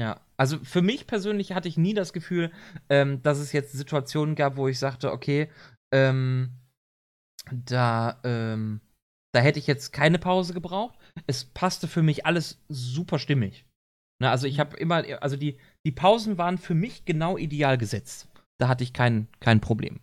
Ja, 0.00 0.20
also 0.36 0.58
für 0.58 0.82
mich 0.82 1.06
persönlich 1.06 1.52
hatte 1.52 1.68
ich 1.68 1.76
nie 1.76 1.94
das 1.94 2.12
Gefühl, 2.12 2.50
ähm, 2.88 3.22
dass 3.22 3.38
es 3.38 3.52
jetzt 3.52 3.72
Situationen 3.72 4.34
gab, 4.34 4.56
wo 4.56 4.68
ich 4.68 4.78
sagte, 4.78 5.12
okay, 5.12 5.50
ähm, 5.92 6.52
da, 7.50 8.20
ähm, 8.24 8.80
da 9.34 9.40
hätte 9.40 9.58
ich 9.58 9.66
jetzt 9.66 9.92
keine 9.92 10.18
Pause 10.18 10.54
gebraucht. 10.54 10.98
Es 11.26 11.44
passte 11.44 11.88
für 11.88 12.02
mich 12.02 12.24
alles 12.24 12.62
super 12.68 13.18
stimmig. 13.18 13.66
Ne, 14.20 14.30
also 14.30 14.46
ich 14.46 14.56
mhm. 14.56 14.60
habe 14.60 14.76
immer, 14.76 15.04
also 15.20 15.36
die, 15.36 15.58
die 15.84 15.92
Pausen 15.92 16.38
waren 16.38 16.58
für 16.58 16.74
mich 16.74 17.04
genau 17.04 17.36
ideal 17.36 17.76
gesetzt. 17.76 18.28
Da 18.58 18.68
hatte 18.68 18.84
ich 18.84 18.92
kein, 18.92 19.28
kein 19.40 19.60
Problem. 19.60 20.00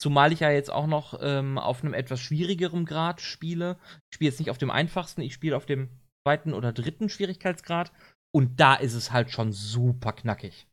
Zumal 0.00 0.32
ich 0.32 0.40
ja 0.40 0.50
jetzt 0.50 0.72
auch 0.72 0.86
noch 0.86 1.18
ähm, 1.22 1.58
auf 1.58 1.82
einem 1.82 1.94
etwas 1.94 2.20
schwierigeren 2.20 2.84
Grad 2.84 3.20
spiele. 3.20 3.78
Ich 4.10 4.16
spiele 4.16 4.30
jetzt 4.30 4.40
nicht 4.40 4.50
auf 4.50 4.58
dem 4.58 4.70
einfachsten, 4.70 5.20
ich 5.20 5.34
spiele 5.34 5.56
auf 5.56 5.66
dem 5.66 5.88
zweiten 6.26 6.54
oder 6.54 6.72
dritten 6.72 7.08
Schwierigkeitsgrad. 7.08 7.92
Und 8.32 8.60
da 8.60 8.74
ist 8.74 8.94
es 8.94 9.12
halt 9.12 9.30
schon 9.30 9.52
super 9.52 10.12
knackig. 10.12 10.68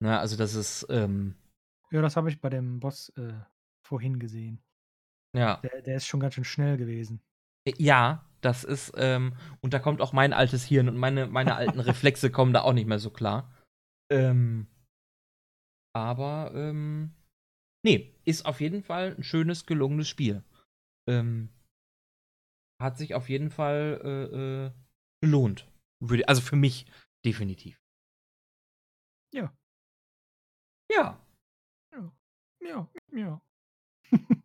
Ne, 0.00 0.18
also 0.18 0.36
das 0.36 0.54
ist. 0.54 0.86
Ähm, 0.90 1.36
ja, 1.90 2.02
das 2.02 2.16
habe 2.16 2.28
ich 2.28 2.40
bei 2.40 2.50
dem 2.50 2.80
Boss 2.80 3.10
äh, 3.16 3.32
vorhin 3.86 4.18
gesehen. 4.18 4.62
Ja. 5.36 5.56
Der, 5.58 5.82
der 5.82 5.96
ist 5.96 6.06
schon 6.06 6.20
ganz 6.20 6.34
schön 6.34 6.44
schnell 6.44 6.76
gewesen. 6.76 7.20
Äh, 7.66 7.72
ja, 7.78 8.24
das 8.40 8.64
ist, 8.64 8.92
ähm, 8.96 9.34
und 9.60 9.74
da 9.74 9.78
kommt 9.78 10.00
auch 10.00 10.12
mein 10.12 10.32
altes 10.32 10.64
Hirn 10.64 10.88
und 10.88 10.96
meine, 10.96 11.26
meine 11.26 11.56
alten 11.56 11.80
Reflexe 11.80 12.30
kommen 12.30 12.52
da 12.52 12.62
auch 12.62 12.72
nicht 12.72 12.86
mehr 12.86 12.98
so 12.98 13.10
klar. 13.10 13.52
Ähm, 14.10 14.68
aber, 15.94 16.52
ähm, 16.54 17.14
nee, 17.84 18.14
ist 18.24 18.46
auf 18.46 18.60
jeden 18.60 18.82
Fall 18.82 19.14
ein 19.16 19.24
schönes, 19.24 19.66
gelungenes 19.66 20.08
Spiel. 20.08 20.44
Ähm, 21.08 21.48
hat 22.80 22.96
sich 22.96 23.14
auf 23.14 23.28
jeden 23.28 23.50
Fall 23.50 24.00
äh, 24.04 24.66
äh, 24.66 24.70
gelohnt. 25.20 25.66
Also 26.26 26.42
für 26.42 26.56
mich 26.56 26.86
definitiv. 27.24 27.80
Ja. 29.32 29.52
Ja. 30.90 31.20
Ja. 31.92 32.12
Ja. 32.60 32.88
Ja. 33.12 33.40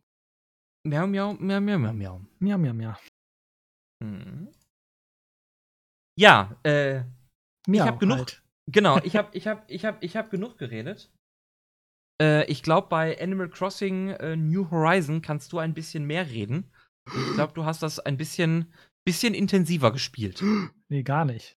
Miau, 0.85 1.07
miau, 1.07 1.33
miau, 1.33 1.61
miau, 1.61 1.79
miau, 1.79 1.93
miau. 1.93 2.21
Miau, 2.39 2.57
miau, 2.57 2.73
miau. 2.73 2.93
Mhm. 4.03 4.51
Ja, 6.19 6.55
äh, 6.63 7.03
ich 7.67 7.79
habe 7.79 7.97
genug. 7.99 8.17
Halt. 8.17 8.39
Genau, 8.71 8.97
ich 9.03 9.17
habe 9.17 9.35
ich 9.35 9.45
hab, 9.45 9.69
ich 9.69 9.83
hab, 9.83 10.01
ich 10.01 10.15
hab 10.15 10.31
genug 10.31 10.57
geredet. 10.57 11.11
Äh, 12.21 12.45
ich 12.49 12.63
glaube, 12.63 12.87
bei 12.87 13.21
Animal 13.21 13.49
Crossing 13.49 14.09
äh, 14.11 14.37
New 14.37 14.71
Horizon 14.71 15.21
kannst 15.21 15.51
du 15.51 15.59
ein 15.59 15.73
bisschen 15.73 16.05
mehr 16.05 16.29
reden. 16.29 16.71
Ich 17.05 17.33
glaube, 17.33 17.51
du 17.51 17.65
hast 17.65 17.83
das 17.83 17.99
ein 17.99 18.15
bisschen, 18.15 18.73
bisschen 19.05 19.33
intensiver 19.33 19.91
gespielt. 19.91 20.43
Nee, 20.89 21.01
gar 21.01 21.25
nicht. 21.25 21.57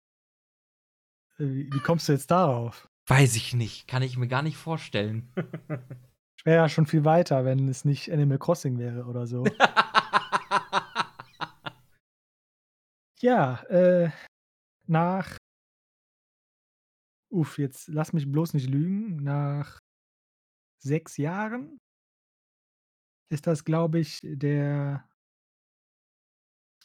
Äh, 1.40 1.46
wie, 1.46 1.74
wie 1.74 1.80
kommst 1.80 2.08
du 2.08 2.12
jetzt 2.12 2.30
darauf? 2.30 2.88
Weiß 3.08 3.36
ich 3.36 3.56
nicht. 3.56 3.88
Kann 3.88 4.04
ich 4.04 4.16
mir 4.16 4.28
gar 4.28 4.44
nicht 4.44 4.58
vorstellen. 4.58 5.34
ich 6.38 6.46
wäre 6.46 6.58
ja 6.58 6.70
schon 6.70 6.86
viel 6.86 7.04
weiter, 7.04 7.44
wenn 7.44 7.68
es 7.68 7.84
nicht 7.84 8.12
Animal 8.12 8.38
Crossing 8.38 8.78
wäre 8.78 9.06
oder 9.06 9.26
so. 9.26 9.44
Ja, 13.24 13.64
äh, 13.70 14.12
nach 14.86 15.38
uff, 17.30 17.58
jetzt 17.58 17.88
lass 17.88 18.12
mich 18.12 18.30
bloß 18.30 18.54
nicht 18.54 18.70
lügen, 18.70 19.24
nach 19.24 19.80
sechs 20.80 21.16
Jahren 21.16 21.80
ist 23.30 23.48
das, 23.48 23.64
glaube 23.64 24.00
ich, 24.00 24.20
der 24.24 25.10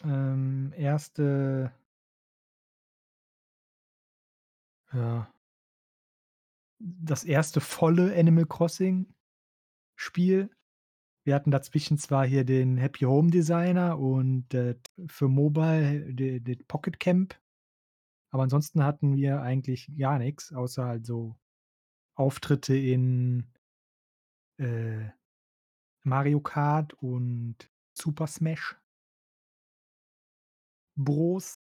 ähm, 0.04 0.72
erste 0.76 1.72
ja 4.92 5.32
das 6.78 7.24
erste 7.24 7.60
volle 7.60 8.16
Animal 8.16 8.46
Crossing 8.46 9.12
Spiel. 9.96 10.50
Wir 11.24 11.34
hatten 11.34 11.50
dazwischen 11.50 11.98
zwar 11.98 12.26
hier 12.26 12.44
den 12.44 12.76
Happy 12.78 13.00
Home 13.00 13.30
Designer 13.30 13.98
und 13.98 14.54
äh, 14.54 14.76
für 15.08 15.28
Mobile 15.28 16.14
den 16.14 16.64
Pocket 16.66 16.98
Camp, 17.00 17.38
aber 18.30 18.44
ansonsten 18.44 18.84
hatten 18.84 19.16
wir 19.16 19.42
eigentlich 19.42 19.90
gar 19.98 20.18
nichts, 20.18 20.52
außer 20.52 20.84
halt 20.86 21.04
so 21.04 21.36
Auftritte 22.14 22.76
in 22.76 23.46
äh, 24.58 25.10
Mario 26.02 26.40
Kart 26.40 26.94
und 26.94 27.56
Super 27.92 28.26
Smash 28.26 28.76
Bros. 30.98 31.58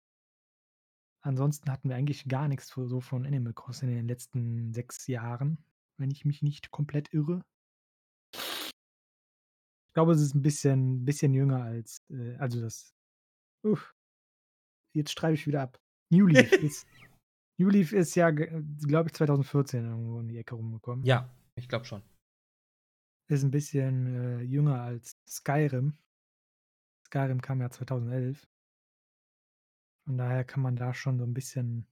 Ansonsten 1.23 1.71
hatten 1.71 1.89
wir 1.89 1.95
eigentlich 1.95 2.27
gar 2.27 2.47
nichts 2.47 2.67
so 2.69 2.99
von 2.99 3.25
Animal 3.25 3.53
Crossing 3.53 3.89
in 3.89 3.95
den 3.95 4.07
letzten 4.07 4.73
sechs 4.73 5.07
Jahren, 5.07 5.63
wenn 5.97 6.11
ich 6.11 6.25
mich 6.25 6.41
nicht 6.41 6.71
komplett 6.71 7.13
irre. 7.13 7.41
Ich 8.33 9.93
glaube, 9.93 10.13
es 10.13 10.21
ist 10.21 10.35
ein 10.35 10.41
bisschen 10.41 11.05
bisschen 11.05 11.33
jünger 11.33 11.63
als, 11.63 12.03
äh 12.09 12.35
also 12.37 12.61
das 12.61 12.93
uff, 13.63 13.93
jetzt 14.95 15.11
streibe 15.11 15.35
ich 15.35 15.47
wieder 15.47 15.61
ab. 15.61 15.79
New 16.11 16.27
Leaf 16.27 16.51
ist 16.53 16.87
New 17.57 17.69
Leaf 17.69 17.93
ist 17.93 18.15
ja, 18.15 18.31
glaube 18.31 19.09
ich, 19.09 19.13
2014 19.13 19.85
irgendwo 19.85 20.19
in 20.19 20.27
die 20.27 20.37
Ecke 20.37 20.55
rumgekommen. 20.55 21.05
Ja, 21.05 21.29
ich 21.55 21.69
glaube 21.69 21.85
schon. 21.85 22.01
Ist 23.29 23.43
ein 23.43 23.51
bisschen, 23.51 24.07
äh, 24.07 24.41
jünger 24.41 24.81
als 24.81 25.15
Skyrim. 25.27 25.95
Skyrim 27.05 27.39
kam 27.39 27.61
ja 27.61 27.69
2011. 27.69 28.50
Von 30.05 30.17
daher 30.17 30.43
kann 30.43 30.61
man 30.61 30.75
da 30.75 30.93
schon 30.93 31.17
so 31.17 31.25
ein 31.25 31.33
bisschen 31.33 31.87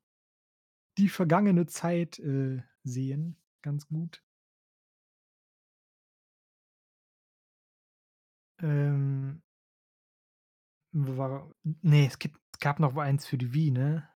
die 0.97 1.09
vergangene 1.09 1.65
Zeit 1.65 2.19
äh, 2.19 2.61
sehen. 2.83 3.37
Ganz 3.61 3.87
gut. 3.87 4.23
Ähm, 8.61 9.41
war, 10.91 11.51
nee, 11.63 12.07
es, 12.07 12.19
gibt, 12.19 12.39
es 12.53 12.59
gab 12.59 12.79
noch 12.79 12.95
eins 12.97 13.25
für 13.25 13.37
die 13.37 13.53
Wii, 13.53 13.71
ne? 13.71 14.09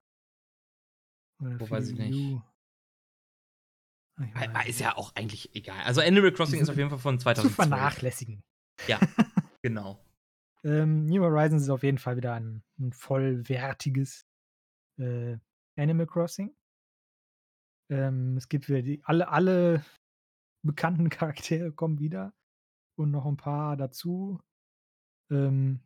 Oder 1.39 1.59
Wo 1.59 1.69
weiß 1.69 1.89
ich 1.89 1.97
nicht. 1.97 2.41
Ah, 4.15 4.23
ich 4.25 4.35
weiß. 4.35 4.67
Ist 4.67 4.79
ja 4.79 4.97
auch 4.97 5.15
eigentlich 5.15 5.55
egal. 5.55 5.83
Also 5.83 6.01
Animal 6.01 6.31
Crossing 6.31 6.59
ist 6.59 6.69
auf 6.69 6.77
jeden 6.77 6.89
Fall 6.89 6.99
von 6.99 7.19
2012. 7.19 7.55
Zu 7.55 7.55
vernachlässigen. 7.55 8.43
Ja, 8.87 8.99
genau. 9.61 10.02
Ähm, 10.65 11.05
New 11.07 11.21
Horizons 11.23 11.63
ist 11.63 11.69
auf 11.69 11.83
jeden 11.83 11.97
Fall 11.97 12.15
wieder 12.17 12.33
ein 12.33 12.63
'n 12.79 12.93
vollwertiges, 12.93 14.25
äh, 14.99 15.37
Animal 15.77 16.07
Crossing. 16.07 16.55
Ähm, 17.89 18.37
es 18.37 18.47
gibt 18.49 18.69
wieder 18.69 18.81
die 18.81 19.01
alle 19.03 19.27
alle 19.29 19.83
bekannten 20.63 21.09
Charaktere 21.11 21.71
kommen 21.71 21.99
wieder 21.99 22.33
und 22.97 23.11
noch 23.11 23.25
'n 23.25 23.37
paar 23.37 23.77
dazu. 23.77 24.41
Ähm 25.31 25.81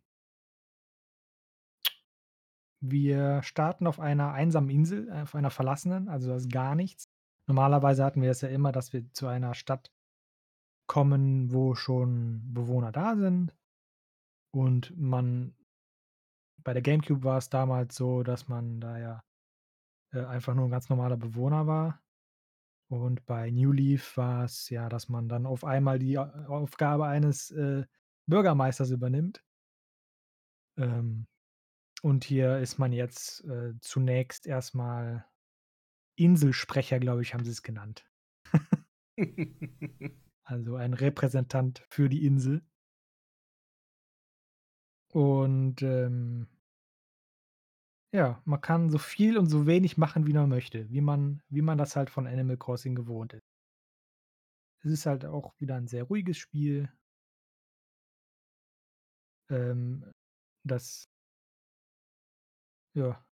wir 2.82 3.42
starten 3.42 3.88
auf 3.88 4.00
einer 4.00 4.34
einsamen 4.34 4.70
Insel, 4.70 5.12
auf 5.12 5.34
einer 5.36 5.50
verlassenen, 5.50 6.10
also, 6.10 6.30
da 6.30 6.36
ist 6.36 6.52
gar 6.52 6.76
nichts. 6.76 7.10
Normalerweise 7.48 8.04
hatten 8.04 8.22
wir 8.22 8.30
es 8.30 8.42
ja 8.42 8.50
immer, 8.50 8.72
dass 8.72 8.94
wir 8.94 9.12
zu 9.14 9.28
einer 9.28 9.54
Stadt 9.56 9.92
kommen, 10.90 11.52
wo 11.52 11.76
schon 11.76 12.42
Bewohner 12.54 12.92
da 12.94 13.16
sind 13.18 13.54
und 14.58 14.98
man 14.98 15.54
bei 16.64 16.74
der 16.74 16.82
GameCube 16.82 17.24
war 17.24 17.38
es 17.38 17.50
damals 17.50 17.96
so, 17.96 18.24
dass 18.24 18.48
man 18.48 18.80
da 18.82 18.98
ja, 18.98 19.24
äh, 20.14 20.26
einfach 20.26 20.54
nur 20.56 20.66
'n 20.68 20.72
ganz 20.72 20.90
normaler 20.90 21.18
Bewohner 21.18 21.68
war. 21.68 22.02
Und 22.90 23.26
bei 23.26 23.52
New 23.52 23.72
Leaf 23.74 24.18
war 24.18 24.46
es 24.46 24.70
ja, 24.70 24.90
dass 24.90 25.10
man 25.10 25.30
dann 25.30 25.46
auf 25.48 25.66
einmal 25.66 26.00
die 26.00 26.18
A 26.20 26.46
Aufgabe 26.48 27.08
eines, 27.08 27.52
äh, 27.52 27.86
Bürgermeisters 28.28 28.92
übernimmt. 28.92 29.44
Ähm, 30.78 31.28
und 32.04 32.24
hier 32.26 32.60
ist 32.60 32.80
man 32.80 32.94
jetzt, 32.94 33.44
äh, 33.46 33.74
zunächst 33.82 34.48
erst 34.48 34.76
mal 34.76 35.26
Inselsprecher, 36.18 37.00
glaube 37.00 37.22
ich, 37.24 37.34
haben 37.34 37.46
sie's 37.46 37.64
genannt. 37.64 38.06
Also, 40.44 40.76
ein 40.78 40.94
Repräsentant 40.94 41.84
für 41.90 42.10
die 42.10 42.26
Insel. 42.26 42.62
Und, 45.18 45.82
ähm 45.82 46.48
ja, 48.12 48.42
man 48.46 48.60
kann 48.62 48.90
so 48.90 48.98
viel 48.98 49.38
und 49.38 49.48
so 49.48 49.66
wenig 49.68 49.98
machen, 49.98 50.28
wie 50.28 50.34
man 50.34 50.50
möchte, 50.50 50.90
wie 50.90 51.00
man 51.02 51.42
wie 51.50 51.62
man 51.62 51.78
das 51.78 51.96
halt 51.96 52.10
von 52.10 52.28
Animal 52.28 52.58
Crossing 52.58 52.96
gewohnt 52.96 53.34
ist. 53.34 53.42
Es 54.80 54.90
ist 54.92 55.06
halt 55.06 55.24
auch 55.24 55.54
wieder 55.60 55.76
'n 55.76 55.86
sehr 55.88 56.06
ruhiges 56.06 56.38
Spiel. 56.40 56.90
Ähm, 59.50 60.04
das 60.64 61.08
ja. 62.96 63.24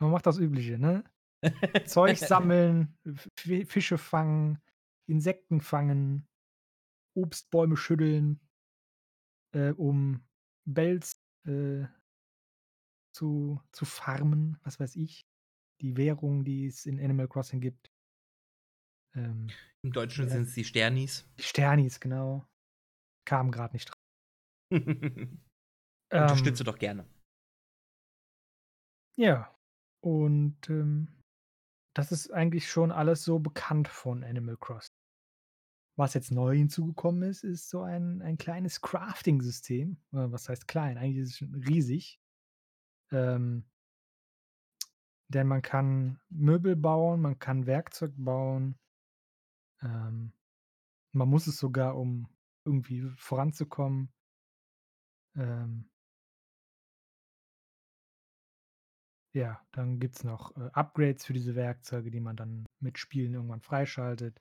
Man 0.00 0.10
macht 0.10 0.26
das 0.26 0.38
Übliche, 0.38 0.78
ne? 0.78 1.04
Zeug 1.84 2.18
sammeln, 2.18 2.96
F 3.04 3.28
Fi 3.38 3.64
Fische 3.66 3.98
fangen, 3.98 4.58
Insekten 5.06 5.60
fangen, 5.60 6.28
Obstbäume 7.14 7.76
schütteln 7.76 8.40
äh, 9.54 9.70
um 9.72 10.20
Bells, 10.64 11.12
äh 11.46 11.86
zu 13.14 13.60
zu 13.72 13.84
farmen, 13.84 14.58
was 14.62 14.80
weiß 14.80 14.96
ich. 14.96 15.24
Die 15.80 15.96
Währung, 15.96 16.44
die 16.44 16.66
es 16.66 16.86
in 16.86 17.00
Animal 17.00 17.28
Crossing 17.28 17.60
gibt. 17.60 17.90
Ähm, 19.14 19.48
Im 19.82 19.92
Deutschen 19.92 20.26
ja. 20.26 20.32
sind's 20.32 20.54
die 20.54 20.64
Sternis. 20.64 21.28
Die 21.38 21.42
Sternis, 21.42 22.00
genau. 22.00 22.46
Kam 23.26 23.50
grad 23.50 23.72
nicht 23.72 23.88
dra 23.88 23.94
Unterstütze 26.12 26.62
Ähm 26.62 26.66
doch 26.66 26.78
gerne. 26.78 27.06
Ja, 29.16 29.56
und, 30.02 30.68
ähm, 30.68 31.08
das 31.96 32.10
ist 32.10 32.32
eigentlich 32.32 32.68
schon 32.68 32.90
alles 32.90 33.24
so 33.24 33.38
bekannt 33.38 33.86
von 33.86 34.24
Animal 34.24 34.56
Crossing. 34.56 34.90
Was 35.96 36.14
jetzt 36.14 36.32
neu 36.32 36.56
hinzugekommen 36.56 37.22
ist, 37.22 37.44
ist 37.44 37.70
so 37.70 37.82
ein 37.82 38.20
ein 38.22 38.36
kleines 38.36 38.80
Crafting-System. 38.80 39.96
Was 40.10 40.48
heißt 40.48 40.66
klein? 40.66 40.98
Eigentlich 40.98 41.18
ist 41.18 41.30
es 41.30 41.38
schon 41.38 41.54
riesig. 41.54 42.20
Ähm 43.12 43.64
denn 45.28 45.46
man 45.48 45.62
kann 45.62 46.20
Möbel 46.28 46.76
bauen, 46.76 47.20
man 47.20 47.38
kann 47.38 47.66
Werkzeug 47.66 48.12
bauen. 48.16 48.78
Ähm, 49.82 50.32
man 51.12 51.28
muss 51.28 51.46
es 51.46 51.58
sogar, 51.58 51.96
um 51.96 52.28
irgendwie 52.64 53.02
voranzukommen 53.16 54.12
ähm 55.36 55.88
ja, 59.34 59.60
dann 59.72 59.98
gibt's 59.98 60.24
noch, 60.24 60.56
äh, 60.56 60.70
Upgrades 60.72 61.24
für 61.26 61.32
diese 61.32 61.54
Werkzeuge, 61.54 62.10
die 62.10 62.20
man 62.20 62.36
dann 62.36 62.66
mit 62.80 62.98
Spielen 62.98 63.34
irgendwann 63.34 63.60
freischaltet. 63.60 64.40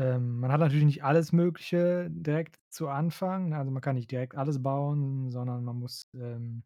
Ähm, 0.00 0.40
man 0.40 0.50
hat 0.52 0.60
natürlich 0.60 0.84
nicht 0.84 1.04
alles 1.04 1.32
Mögliche 1.32 2.08
direkt 2.10 2.56
zu 2.70 2.88
Anfang. 2.88 3.54
Also, 3.54 3.70
man 3.70 3.82
kann 3.82 3.96
nicht 3.96 4.10
direkt 4.10 4.34
alles 4.36 4.62
bauen, 4.62 5.30
sondern 5.30 5.64
man 5.64 5.76
muss, 5.76 6.02
ähm 6.14 6.62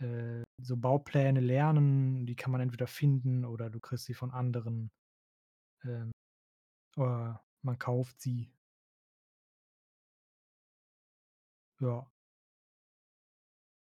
äh, 0.00 0.42
so 0.60 0.76
Baupläne 0.76 1.40
lernen. 1.40 2.26
Die 2.26 2.36
kann 2.36 2.52
man 2.52 2.60
entweder 2.60 2.86
finden 2.86 3.44
oder 3.44 3.70
du 3.70 3.80
kriegst 3.80 4.04
sie 4.04 4.14
von 4.14 4.30
anderen. 4.30 4.90
Ähm, 5.84 6.12
oder 6.96 7.42
man 7.64 7.78
kauft 7.78 8.20
sie. 8.20 8.52
Ja. 11.80 12.06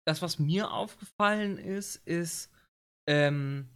Das, 0.07 0.21
was 0.23 0.39
mir 0.39 0.71
aufgefallen 0.71 1.57
ist, 1.59 1.97
ist, 2.07 2.51
ähm, 3.09 3.71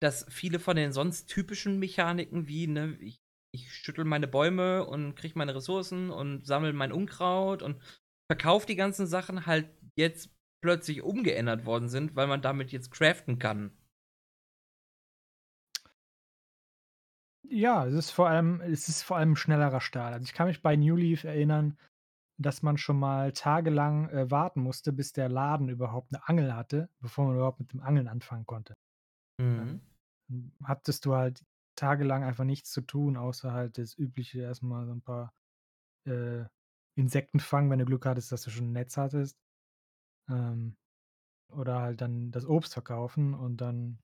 dass 0.00 0.26
viele 0.30 0.58
von 0.58 0.76
den 0.76 0.92
sonst 0.92 1.26
typischen 1.26 1.78
Mechaniken 1.78 2.48
wie, 2.48 2.66
ne, 2.66 2.96
ich 3.00 3.20
ich 3.56 3.74
schüttle 3.74 4.04
meine 4.04 4.28
Bäume 4.28 4.84
und 4.86 5.14
kriege 5.16 5.38
meine 5.38 5.54
Ressourcen 5.54 6.10
und 6.10 6.46
sammle 6.46 6.72
mein 6.72 6.92
Unkraut 6.92 7.62
und 7.62 7.80
verkaufe 8.30 8.66
die 8.66 8.76
ganzen 8.76 9.06
Sachen 9.06 9.46
halt 9.46 9.68
jetzt 9.96 10.30
plötzlich 10.62 11.02
umgeändert 11.02 11.66
worden 11.66 11.88
sind, 11.88 12.16
weil 12.16 12.26
man 12.26 12.42
damit 12.42 12.72
jetzt 12.72 12.90
craften 12.90 13.38
kann. 13.38 13.72
Ja, 17.44 17.86
es 17.86 17.94
ist 17.94 18.10
vor 18.10 18.28
allem 18.28 18.60
es 18.60 18.88
ist 18.88 19.02
vor 19.02 19.16
allem 19.16 19.36
schnellerer 19.36 19.80
Start. 19.80 20.12
Also, 20.14 20.24
ich 20.24 20.32
kann 20.32 20.48
mich 20.48 20.62
bei 20.62 20.76
New 20.76 20.96
Leaf 20.96 21.24
erinnern, 21.24 21.78
dass 22.38 22.62
man 22.62 22.78
schon 22.78 22.98
mal 22.98 23.32
tagelang, 23.32 24.08
äh, 24.10 24.30
warten 24.30 24.60
musste, 24.62 24.92
bis 24.92 25.12
der 25.12 25.28
Laden 25.28 25.68
überhaupt 25.68 26.12
'ne 26.12 26.26
Angel 26.28 26.54
hatte, 26.54 26.90
bevor 27.00 27.26
man 27.26 27.36
überhaupt 27.36 27.60
mit 27.60 27.72
dem 27.72 27.80
Angeln 27.82 28.08
anfangen 28.08 28.46
konnte. 28.46 28.76
Mhm. 29.38 29.76
Dann, 29.76 29.82
hm, 30.30 30.52
hattest 30.64 31.06
du 31.06 31.14
halt 31.16 31.44
tagelang 31.76 32.24
einfach 32.24 32.44
nichts 32.44 32.70
zu 32.72 32.82
tun, 32.82 33.16
außer 33.18 33.52
halt 33.52 33.78
das 33.78 33.96
Übliche, 33.98 34.40
erst 34.42 34.62
mal 34.64 34.86
so 34.86 34.92
'n 34.92 35.02
paar, 35.02 35.34
äh, 36.06 36.44
Insekten 36.96 37.40
fangen, 37.40 37.70
wenn 37.70 37.80
du 37.80 37.86
Glück 37.86 38.06
hattest, 38.06 38.32
dass 38.32 38.42
du 38.44 38.50
schon 38.50 38.68
'n 38.68 38.72
Netz 38.72 38.96
hattest. 38.98 39.38
Ähm, 40.30 40.76
oder 41.52 41.80
halt 41.82 42.00
dann 42.02 42.32
das 42.32 42.46
Obst 42.46 42.74
verkaufen 42.74 43.34
und 43.34 43.58
dann 43.62 44.00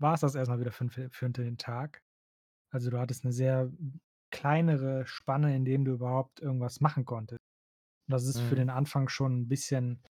war's 0.00 0.20
das 0.22 0.34
erst 0.36 0.50
mal 0.50 0.60
wieder 0.60 0.72
für 0.72 0.88
für 0.90 1.10
für 1.10 1.30
den 1.30 1.58
Tag. 1.58 2.02
Also, 2.72 2.90
du 2.90 2.98
hattest 3.00 3.24
'ne 3.26 3.32
sehr 3.32 3.72
kleinere 4.32 5.06
Spanne, 5.06 5.56
in 5.56 5.64
dem 5.66 5.84
du 5.86 5.94
überhaupt 5.94 6.40
irgendwas 6.40 6.80
machen 6.82 7.04
konntest. 7.06 7.40
Das 8.08 8.26
ist 8.26 8.40
für 8.40 8.54
Mhm. 8.54 8.56
den 8.56 8.70
Anfang 8.70 9.08
schon 9.10 9.42
'n 9.44 9.48
bisschen 9.48 10.02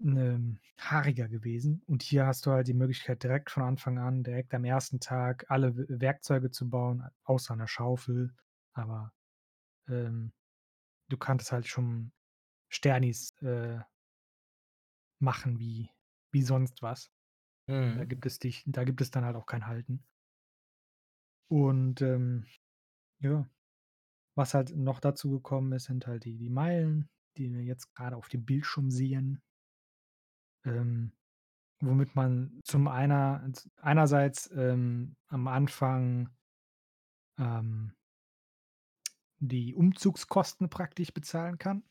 ähm, 0.00 0.58
haariger 0.78 1.28
gewesen. 1.28 1.82
Und 1.86 2.02
hier 2.02 2.26
hast 2.26 2.46
du 2.46 2.50
halt 2.52 2.68
die 2.68 2.74
Möglichkeit, 2.74 3.22
direkt 3.22 3.50
von 3.50 3.62
Anfang 3.62 3.98
an, 3.98 4.22
direkt 4.24 4.54
am 4.54 4.64
1. 4.64 5.00
Tag 5.00 5.46
alle 5.48 5.74
Werkzeuge 5.76 6.50
zu 6.50 6.68
bauen, 6.70 7.04
außer 7.24 7.56
'ner 7.56 7.68
Schaufel. 7.68 8.34
Aber, 8.72 9.12
ähm, 9.88 10.32
du 11.08 11.18
kanntest 11.18 11.52
halt 11.52 11.66
schon 11.68 12.12
Sternis, 12.70 13.30
äh 13.42 13.80
machen 15.22 15.58
wie 15.58 15.90
wie 16.30 16.42
sonst 16.42 16.82
was. 16.82 17.10
Da 17.94 18.04
Mhm. 18.04 18.06
gibt 18.06 18.26
es 18.26 18.38
dich 18.40 18.64
da 18.66 18.84
gibt 18.84 19.00
es 19.02 19.10
dann 19.12 19.24
halt 19.24 19.36
auch 19.36 19.46
kein 19.46 19.66
Halten. 19.66 20.04
Und, 21.50 22.02
ähm, 22.02 22.44
ja, 23.20 23.48
was 24.36 24.54
halt 24.54 24.76
noch 24.76 25.00
dazu 25.00 25.30
gekommen 25.30 25.72
ist, 25.72 25.84
sind 25.86 26.06
halt 26.06 26.24
die 26.24 26.38
die 26.38 26.50
Meilen, 26.50 27.08
die 27.38 27.52
wir 27.52 27.62
jetzt 27.64 27.94
grade 27.94 28.16
auf 28.16 28.28
dem 28.28 28.44
Bildschirm 28.46 28.90
sehen. 28.90 29.42
Ähm, 30.66 31.12
womit 31.80 32.14
man 32.14 32.60
zum 32.64 32.88
einer 32.88 33.48
einerseits, 33.80 34.50
ähm, 34.54 35.16
am 35.28 35.48
Anfang 35.48 36.28
ähm 37.38 37.92
die 39.38 39.74
Umzugskosten 39.74 40.68
praktisch 40.68 41.12
bezahlen 41.12 41.58
kann. 41.58 41.82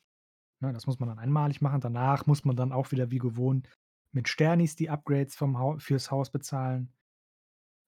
Ne, 0.62 0.74
das 0.74 0.88
muss 0.88 1.00
man 1.00 1.10
dann 1.10 1.20
einmalig 1.20 1.62
machen. 1.62 1.82
Danach 1.82 2.26
muss 2.26 2.46
man 2.46 2.56
dann 2.56 2.72
auch 2.72 2.92
wieder 2.92 3.12
wie 3.12 3.20
gewohnt 3.20 3.70
mit 4.12 4.30
Sternis 4.30 4.76
die 4.76 4.90
Upgrades 4.90 5.36
vom 5.36 5.60
Hau 5.60 5.78
fürs 5.78 6.10
Haus 6.10 6.30
bezahlen. 6.30 6.94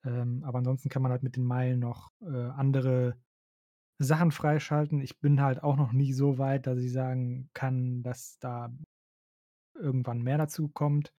Ähm, 0.03 0.43
aber 0.43 0.59
ansonsten 0.59 0.89
kann 0.89 1.01
man 1.01 1.11
halt 1.11 1.23
mit 1.23 1.37
den 1.37 1.45
Meilen 1.45 1.79
noch, 1.79 2.11
äh, 2.21 2.49
andere 2.49 3.17
Sachen 3.99 4.31
freischalten. 4.31 5.01
Ich 5.01 5.19
bin 5.19 5.41
halt 5.41 5.63
auch 5.63 5.77
noch 5.77 5.91
nie 5.91 6.13
so 6.13 6.37
weit, 6.37 6.67
dass 6.67 6.79
ich 6.79 6.91
sagen 6.91 7.49
kann, 7.53 8.03
dass 8.03 8.37
da 8.39 8.71
irgendwann 9.79 10.21
mehr 10.23 10.37
dazu 10.37 10.69
kommt. 10.69 11.13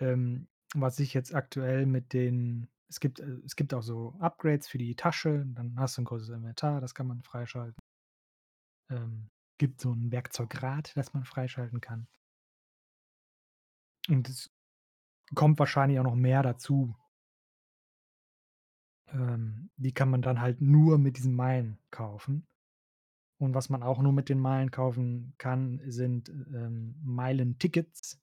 Ähm, 0.00 0.48
was 0.74 1.00
ich 1.00 1.14
jetzt 1.14 1.34
aktuell 1.34 1.86
mit 1.86 2.12
den 2.14 2.68
es 2.88 3.00
gibt 3.00 3.20
äh, 3.20 3.38
es 3.46 3.56
gibt 3.56 3.74
auch 3.74 3.82
so 3.82 4.14
Upgrades 4.20 4.68
für 4.68 4.78
die 4.78 4.96
Tasche, 4.96 5.46
dann 5.54 5.78
hast 5.80 5.98
du 5.98 6.02
'n 6.02 6.06
größeres 6.06 6.36
Inventar, 6.36 6.80
das 6.82 6.94
kann 6.94 7.06
man 7.08 7.22
freischalten. 7.22 7.80
Ähm, 8.90 9.30
gibt 9.58 9.80
so 9.80 9.92
'n 9.92 10.10
Werkzeugrad, 10.12 10.92
das 10.96 11.12
man 11.14 11.24
freischalten 11.24 11.80
kann. 11.80 12.06
Und 14.08 14.28
es 14.28 14.50
kommt 15.34 15.58
wahrscheinlich 15.60 15.98
auch 16.00 16.04
noch 16.04 16.14
mehr 16.16 16.42
dazu. 16.42 16.96
Ähm, 19.12 19.70
die 19.76 19.92
kann 19.92 20.10
man 20.10 20.22
dann 20.22 20.40
halt 20.40 20.60
nur 20.60 20.98
mit 20.98 21.16
diesen 21.18 21.34
Meilen 21.34 21.78
kaufen. 21.90 22.47
Und 23.40 23.54
was 23.54 23.68
man 23.68 23.82
auch 23.82 24.00
nur 24.02 24.12
mit 24.12 24.28
den 24.28 24.40
Meilen 24.40 24.70
kaufen 24.70 25.34
kann, 25.38 25.80
sind, 25.86 26.28
ähm, 26.28 26.96
Meilentickets, 27.02 28.20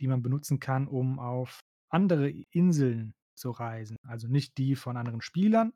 die 0.00 0.08
man 0.08 0.22
benutzen 0.22 0.60
kann, 0.60 0.88
um 0.88 1.18
auf 1.18 1.60
andere 1.90 2.30
Inseln 2.50 3.14
zu 3.36 3.50
reisen. 3.50 3.96
Also 4.02 4.28
nicht 4.28 4.58
die 4.58 4.76
von 4.76 4.96
anderen 4.96 5.22
Spielern, 5.22 5.72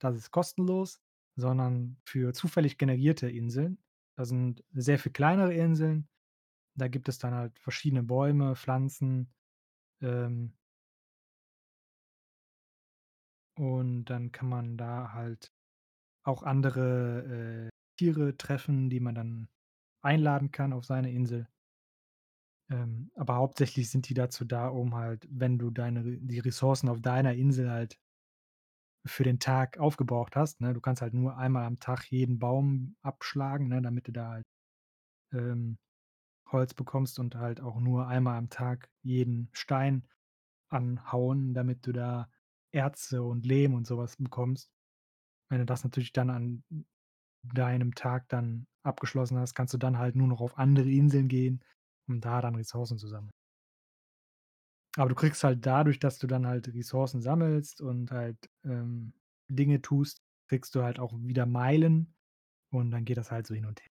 das 0.00 0.16
ist 0.16 0.30
kostenlos, 0.30 1.00
sondern 1.36 1.98
für 2.04 2.32
zufällig 2.32 2.78
generierte 2.78 3.28
Inseln. 3.30 3.78
Da 4.16 4.24
sind 4.24 4.64
sehr 4.72 4.98
viel 4.98 5.12
kleinere 5.12 5.54
Inseln. 5.54 6.08
Da 6.76 6.88
gibt 6.88 7.08
es 7.08 7.18
dann 7.18 7.34
halt 7.34 7.58
verschiedene 7.58 8.02
Bäume, 8.02 8.56
Pflanzen, 8.56 9.32
ähm 10.02 10.54
und 13.58 14.04
dann 14.06 14.32
kann 14.32 14.48
man 14.48 14.76
da 14.76 15.12
halt 15.12 15.52
auch 16.24 16.42
andere, 16.42 17.70
äh, 17.70 17.75
Tiere 17.96 18.36
treffen, 18.36 18.90
die 18.90 19.00
man 19.00 19.14
dann 19.14 19.48
einladen 20.02 20.52
kann 20.52 20.72
auf 20.72 20.84
seine 20.84 21.12
Insel. 21.12 21.48
Ähm, 22.70 23.10
aber 23.14 23.36
hauptsächlich 23.36 23.90
sind 23.90 24.08
die 24.08 24.14
dazu 24.14 24.44
da, 24.44 24.68
um 24.68 24.94
halt, 24.94 25.26
wenn 25.30 25.58
du 25.58 25.70
deine 25.70 26.02
die 26.18 26.38
Ressourcen 26.40 26.88
auf 26.88 27.00
deiner 27.00 27.34
Insel 27.34 27.70
halt 27.70 27.98
für 29.04 29.22
den 29.24 29.38
Tag 29.38 29.78
aufgebraucht 29.78 30.36
hast, 30.36 30.60
ne? 30.60 30.74
Du 30.74 30.80
kannst 30.80 31.02
halt 31.02 31.14
nur 31.14 31.36
einmal 31.36 31.64
am 31.64 31.78
Tag 31.78 32.10
jeden 32.10 32.38
Baum 32.38 32.96
abschlagen, 33.02 33.68
ne, 33.68 33.80
damit 33.82 34.08
du 34.08 34.12
da 34.12 34.30
halt, 34.30 34.46
ähm, 35.32 35.78
Holz 36.50 36.74
bekommst 36.74 37.18
und 37.20 37.36
halt 37.36 37.60
auch 37.60 37.80
nur 37.80 38.08
einmal 38.08 38.38
am 38.38 38.50
Tag 38.50 38.90
jeden 39.02 39.50
Stein 39.54 40.08
anhauen, 40.70 41.54
damit 41.54 41.86
du 41.86 41.92
da 41.92 42.30
Erze 42.72 43.22
und 43.24 43.46
Lehm 43.46 43.74
und 43.74 43.86
so 43.86 43.98
was 43.98 44.16
bekommst. 44.16 44.70
Wenn 45.50 45.60
du 45.60 45.66
das 45.66 45.84
natürlich 45.84 46.12
dann 46.12 46.30
an 46.30 46.64
deinem 47.54 47.94
Tag 47.94 48.28
dann 48.28 48.66
abgeschlossen 48.84 49.38
hast, 49.38 49.54
kannst 49.54 49.74
du 49.74 49.78
dann 49.78 49.98
halt 49.98 50.16
nur 50.16 50.28
noch 50.28 50.40
auf 50.40 50.58
andere 50.58 50.90
Inseln 50.90 51.28
gehen, 51.28 51.64
um 52.08 52.20
da 52.20 52.40
dann 52.40 52.54
Ressourcen 52.56 52.98
zu 52.98 53.08
sammeln. 53.08 53.32
Aber 54.96 55.08
du 55.10 55.14
kriegst 55.14 55.44
halt 55.44 55.64
dadurch, 55.66 55.98
dass 55.98 56.18
du 56.18 56.26
dann 56.26 56.46
halt 56.46 56.68
Ressourcen 56.72 57.20
sammelst 57.20 57.80
und 57.80 58.10
halt, 58.10 58.50
ähm, 58.64 59.12
Dinge 59.48 59.82
tust, 59.82 60.22
kriegst 60.48 60.74
du 60.74 60.82
halt 60.82 60.98
auch 60.98 61.12
wieder 61.18 61.46
Meilen 61.46 62.14
und 62.72 62.90
dann 62.90 63.04
geht 63.04 63.16
das 63.18 63.30
halt 63.30 63.46
so 63.46 63.54
hin 63.54 63.66
und 63.66 63.80
her. 63.82 63.90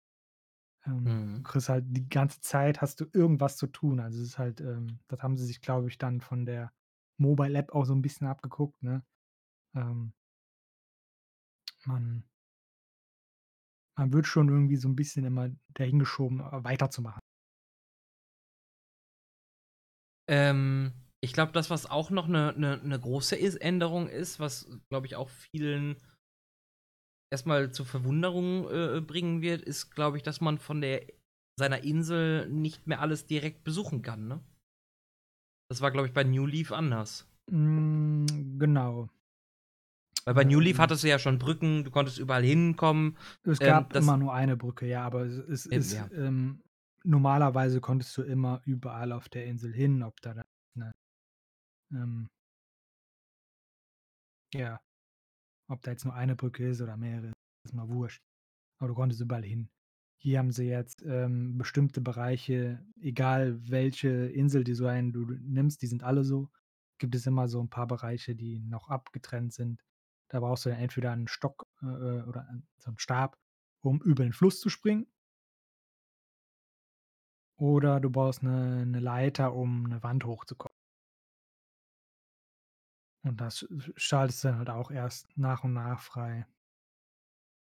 Ähm, 0.87 1.19
du 1.35 1.43
Mhm. 1.43 1.47
kriegst 1.51 1.69
halt 1.71 1.85
die 1.89 2.09
ganze 2.09 2.41
Zeit 2.41 2.81
hast 2.83 3.01
du 3.01 3.07
irgendwas 3.13 3.57
zu 3.57 3.67
tun. 3.69 4.01
Also, 4.01 4.21
es 4.23 4.29
ist 4.31 4.39
halt, 4.39 4.61
ähm 4.63 5.01
das 5.09 5.23
haben 5.23 5.37
sie 5.39 5.47
sich, 5.47 5.61
glaube 5.63 5.89
ich, 5.89 5.99
dann 5.99 6.21
von 6.21 6.47
der 6.47 6.73
Mobile 7.19 7.59
App 7.59 7.73
auch 7.75 7.85
so 7.87 7.95
'n 7.95 8.03
bisschen 8.03 8.27
abgeguckt, 8.29 8.83
ne? 8.83 9.05
Ähm 9.77 10.15
man 11.85 12.25
man 13.97 14.13
wird 14.13 14.27
schon 14.27 14.49
irgendwie 14.49 14.77
so 14.77 14.89
'n 14.89 14.97
bisschen 14.97 15.25
immer 15.25 15.51
dahin 15.75 15.99
geschoben, 15.99 16.41
äh, 16.41 16.65
weiterzumachen. 16.65 17.21
Ähm, 20.29 20.93
ich 21.21 21.33
glaube, 21.33 21.53
das, 21.53 21.71
was 21.71 21.87
auch 21.91 22.11
noch 22.11 22.27
'ne 22.29 22.55
'ne 22.57 22.81
'ne 22.83 22.99
große 23.01 23.37
Änderung 23.61 24.09
ist, 24.09 24.41
was, 24.41 24.69
glaube 24.89 25.07
ich, 25.07 25.17
auch 25.17 25.29
vielen 25.29 25.97
erst 27.33 27.47
mal 27.47 27.73
zur 27.73 27.87
Verwunderung, 27.87 28.69
äh, 28.71 29.01
bringen 29.01 29.43
wird, 29.43 29.63
ist, 29.63 29.91
glaube 29.91 30.17
ich, 30.17 30.23
dass 30.23 30.41
man 30.41 30.59
von 30.59 30.81
der 30.81 31.03
seiner 31.59 31.83
Insel 31.83 32.49
nicht 32.49 32.87
mehr 32.87 33.01
alles 33.01 33.27
direkt 33.27 33.65
besuchen 33.65 34.03
kann, 34.03 34.29
ne? 34.29 34.41
Das 35.71 35.81
war, 35.81 35.91
glaube 35.91 36.07
ich, 36.09 36.15
bei 36.15 36.23
New 36.25 36.47
Leaf 36.47 36.71
anders. 36.73 37.27
Hm, 37.51 38.27
genau. 38.59 39.09
Weil 40.27 40.35
bei 40.35 40.45
New 40.45 40.59
Leaf 40.59 40.79
Ähm 40.79 40.81
hattest 40.81 41.05
du 41.05 41.09
ja 41.09 41.21
schon 41.21 41.39
Brücken, 41.39 41.85
du 41.85 41.91
konntest 41.93 42.19
überall 42.19 42.43
hinkommen. 42.43 43.17
Es 43.45 43.61
Ähm, 43.61 43.63
gab 43.63 43.93
immer 43.93 44.17
das 44.17 44.17
nur 44.17 44.35
eine 44.35 44.57
Brücke, 44.57 44.87
ja, 44.87 45.05
aber 45.05 45.23
es 45.25 45.39
es 45.39 45.67
Eben, 45.71 45.91
ist, 45.91 45.93
ja. 45.93 46.11
ähm 46.13 46.63
normalerweise 47.05 47.81
konntest 47.81 48.17
du 48.17 48.23
immer 48.23 48.61
überall 48.65 49.13
auf 49.13 49.29
der 49.29 49.47
Insel 49.47 49.73
hin, 49.73 50.03
ob 50.03 50.21
da 50.23 50.35
dann 50.35 50.45
'ne 50.75 50.93
ähm 51.93 52.29
ja, 54.55 54.81
ob 55.69 55.83
da 55.83 55.93
jetzt 55.93 56.05
nur 56.05 56.15
eine 56.15 56.37
Brücke 56.37 56.69
ist 56.69 56.81
oder 56.83 56.97
mehrere, 56.97 57.33
ist 57.65 57.75
mal 57.75 57.89
wurscht. 57.89 58.23
Aber 58.79 58.89
du 58.91 58.95
konntest 58.95 59.21
überall 59.23 59.45
hin. 59.45 59.71
Hier 60.19 60.39
haben 60.41 60.53
sie 60.53 60.65
jetzt, 60.69 61.03
ähm, 61.07 61.59
bestimmte 61.59 62.01
Bereiche, 62.03 62.87
egal 63.01 63.59
welche 63.71 64.09
Inseldesign 64.11 65.13
du 65.13 65.27
nimmst, 65.27 65.83
die 65.83 65.89
sind 65.89 66.05
alle 66.05 66.25
so, 66.25 66.51
gibt 66.99 67.15
es 67.17 67.27
immer 67.27 67.49
so 67.49 67.61
'n 67.61 67.71
paar 67.71 67.87
Bereiche, 67.89 68.37
die 68.37 68.61
noch 68.61 68.89
abgetrennt 68.91 69.55
sind. 69.55 69.83
Da 70.31 70.41
brauchst 70.41 70.65
du 70.67 70.71
dann 70.71 70.79
entweder 70.81 71.13
'n 71.13 71.29
Stock, 71.29 71.67
äh, 71.83 71.87
äh, 71.87 72.23
oder 72.23 72.49
so 72.79 72.91
'n 72.91 72.99
Stab, 72.99 73.39
um 73.81 74.01
über 74.03 74.25
den 74.25 74.33
Fluss 74.33 74.61
zu 74.61 74.69
springen 74.71 75.07
oder 77.59 78.01
du 78.01 78.11
brauchst 78.11 78.43
'ne 78.43 78.85
'ne 78.87 79.01
Leiter, 79.01 79.55
um 79.55 79.85
'ne 79.85 80.03
Wand 80.03 80.25
hochzukommen. 80.25 80.73
Und 83.25 83.41
das 83.41 83.59
sch 83.79 83.93
schaltest 83.97 84.45
du 84.45 84.49
dann 84.49 84.59
halt 84.59 84.71
auch 84.71 84.91
erst 84.91 85.27
nach 85.37 85.65
und 85.65 85.73
nach 85.75 86.01
frei. 86.03 86.47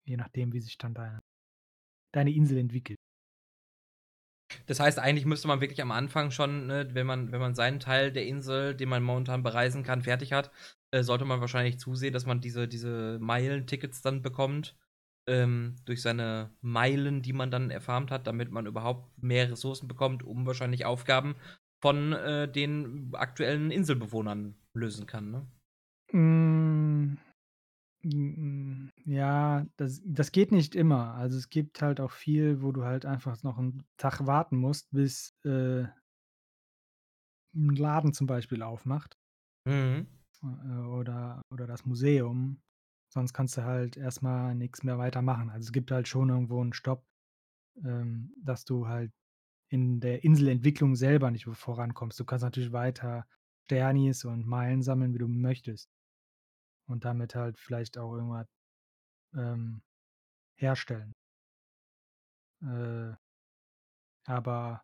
Je 0.08 0.16
nachdem, 0.18 0.54
wie 0.54 0.62
sich 0.62 0.78
dann 0.78 0.94
deine 0.94 1.20
deine 2.14 2.32
Insel 2.34 2.58
entwickelt. 2.60 2.98
Das 4.68 4.82
heißt, 4.82 5.00
eigentlich 5.00 5.26
müsste 5.26 5.48
man 5.48 5.62
wirklich 5.62 5.82
am 5.82 5.92
Anfang 5.92 6.30
schon, 6.30 6.68
ne, 6.68 6.90
wenn 6.94 7.08
man 7.08 7.32
wenn 7.32 7.40
man 7.40 7.56
seinen 7.56 7.80
Teil 7.80 8.12
der 8.12 8.26
Insel, 8.26 8.76
den 8.76 8.90
man 8.90 9.02
momentan 9.02 9.42
bereisen 9.42 9.82
kann, 9.84 10.02
fertig 10.02 10.34
hat, 10.34 10.52
äh, 10.98 11.04
sollte 11.04 11.26
man 11.26 11.42
wahrscheinlich 11.42 11.80
zusehen, 11.80 12.14
dass 12.14 12.26
man 12.26 12.42
diese 12.42 12.68
diese 12.68 13.20
Meilentickets 13.22 14.02
dann 14.02 14.22
bekommt, 14.22 14.76
ähm, 15.28 15.76
durch 15.86 16.02
seine 16.02 16.56
Meilen, 16.62 17.22
die 17.22 17.34
man 17.34 17.52
dann 17.52 17.70
erfarmt 17.72 18.12
hat, 18.12 18.28
damit 18.28 18.52
man 18.52 18.66
überhaupt 18.66 19.22
mehr 19.22 19.52
Ressourcen 19.52 19.88
bekommt, 19.88 20.24
um 20.24 20.46
wahrscheinlich 20.46 20.86
Aufgaben 20.86 21.36
von, 21.82 22.14
äh, 22.14 22.52
den 22.52 23.12
aktuellen 23.14 23.72
Inselbewohnern 23.72 24.56
lösen 24.74 25.06
kann, 25.08 25.32
ne? 25.32 25.48
Hm, 26.12 27.18
hm, 28.04 28.92
ja, 29.06 29.66
das 29.78 30.02
das 30.06 30.32
geht 30.32 30.52
nicht 30.52 30.76
immer. 30.76 31.16
Also, 31.16 31.38
es 31.38 31.50
gibt 31.50 31.82
halt 31.82 32.02
auch 32.02 32.12
viel, 32.12 32.62
wo 32.62 32.72
du 32.74 32.86
halt 32.86 33.06
einfach 33.06 33.44
noch 33.44 33.60
'n 33.60 33.86
Tag 33.98 34.26
warten 34.28 34.58
musst, 34.58 34.92
bis, 34.92 35.36
äh 35.46 35.86
'n 37.54 37.76
Laden 37.76 38.14
zum 38.14 38.26
Beispiel 38.26 38.62
aufmacht. 38.62 39.18
Mhm. 39.66 40.08
Äh, 40.66 40.88
oder 40.88 41.42
oder 41.52 41.68
das 41.68 41.86
Museum. 41.86 42.62
Sonst 43.10 43.34
kannst 43.34 43.58
du 43.58 43.64
halt 43.64 43.98
erst 43.98 44.22
mal 44.22 44.56
nix 44.56 44.84
mehr 44.84 44.98
weitermachen. 44.98 45.50
Also, 45.50 45.68
es 45.68 45.72
gibt 45.74 45.92
halt 45.92 46.08
schon 46.08 46.30
irgendwo 46.30 46.62
'n 46.62 46.74
Stopp, 46.74 47.06
ähm, 47.86 48.34
dass 48.44 48.66
du 48.66 48.88
halt 48.88 49.12
in 49.70 50.00
der 50.02 50.24
Inselentwicklung 50.26 50.96
selber 50.96 51.32
nicht 51.32 51.46
vorankommst. 51.48 52.20
Du 52.20 52.26
kannst 52.26 52.44
natürlich 52.46 52.74
weiter 52.74 53.28
Sternis 53.66 54.26
und 54.26 54.48
Meilen 54.48 54.84
sammeln, 54.84 55.14
wie 55.16 55.20
du 55.20 55.28
möchtest. 55.30 55.86
Und 56.90 57.04
damit 57.06 57.36
halt 57.36 57.60
vielleicht 57.60 57.98
auch 57.98 58.14
irgendwas, 58.16 58.48
ähm, 59.36 59.82
herstellen. 60.58 61.14
Äh 62.62 63.18
aber 64.28 64.84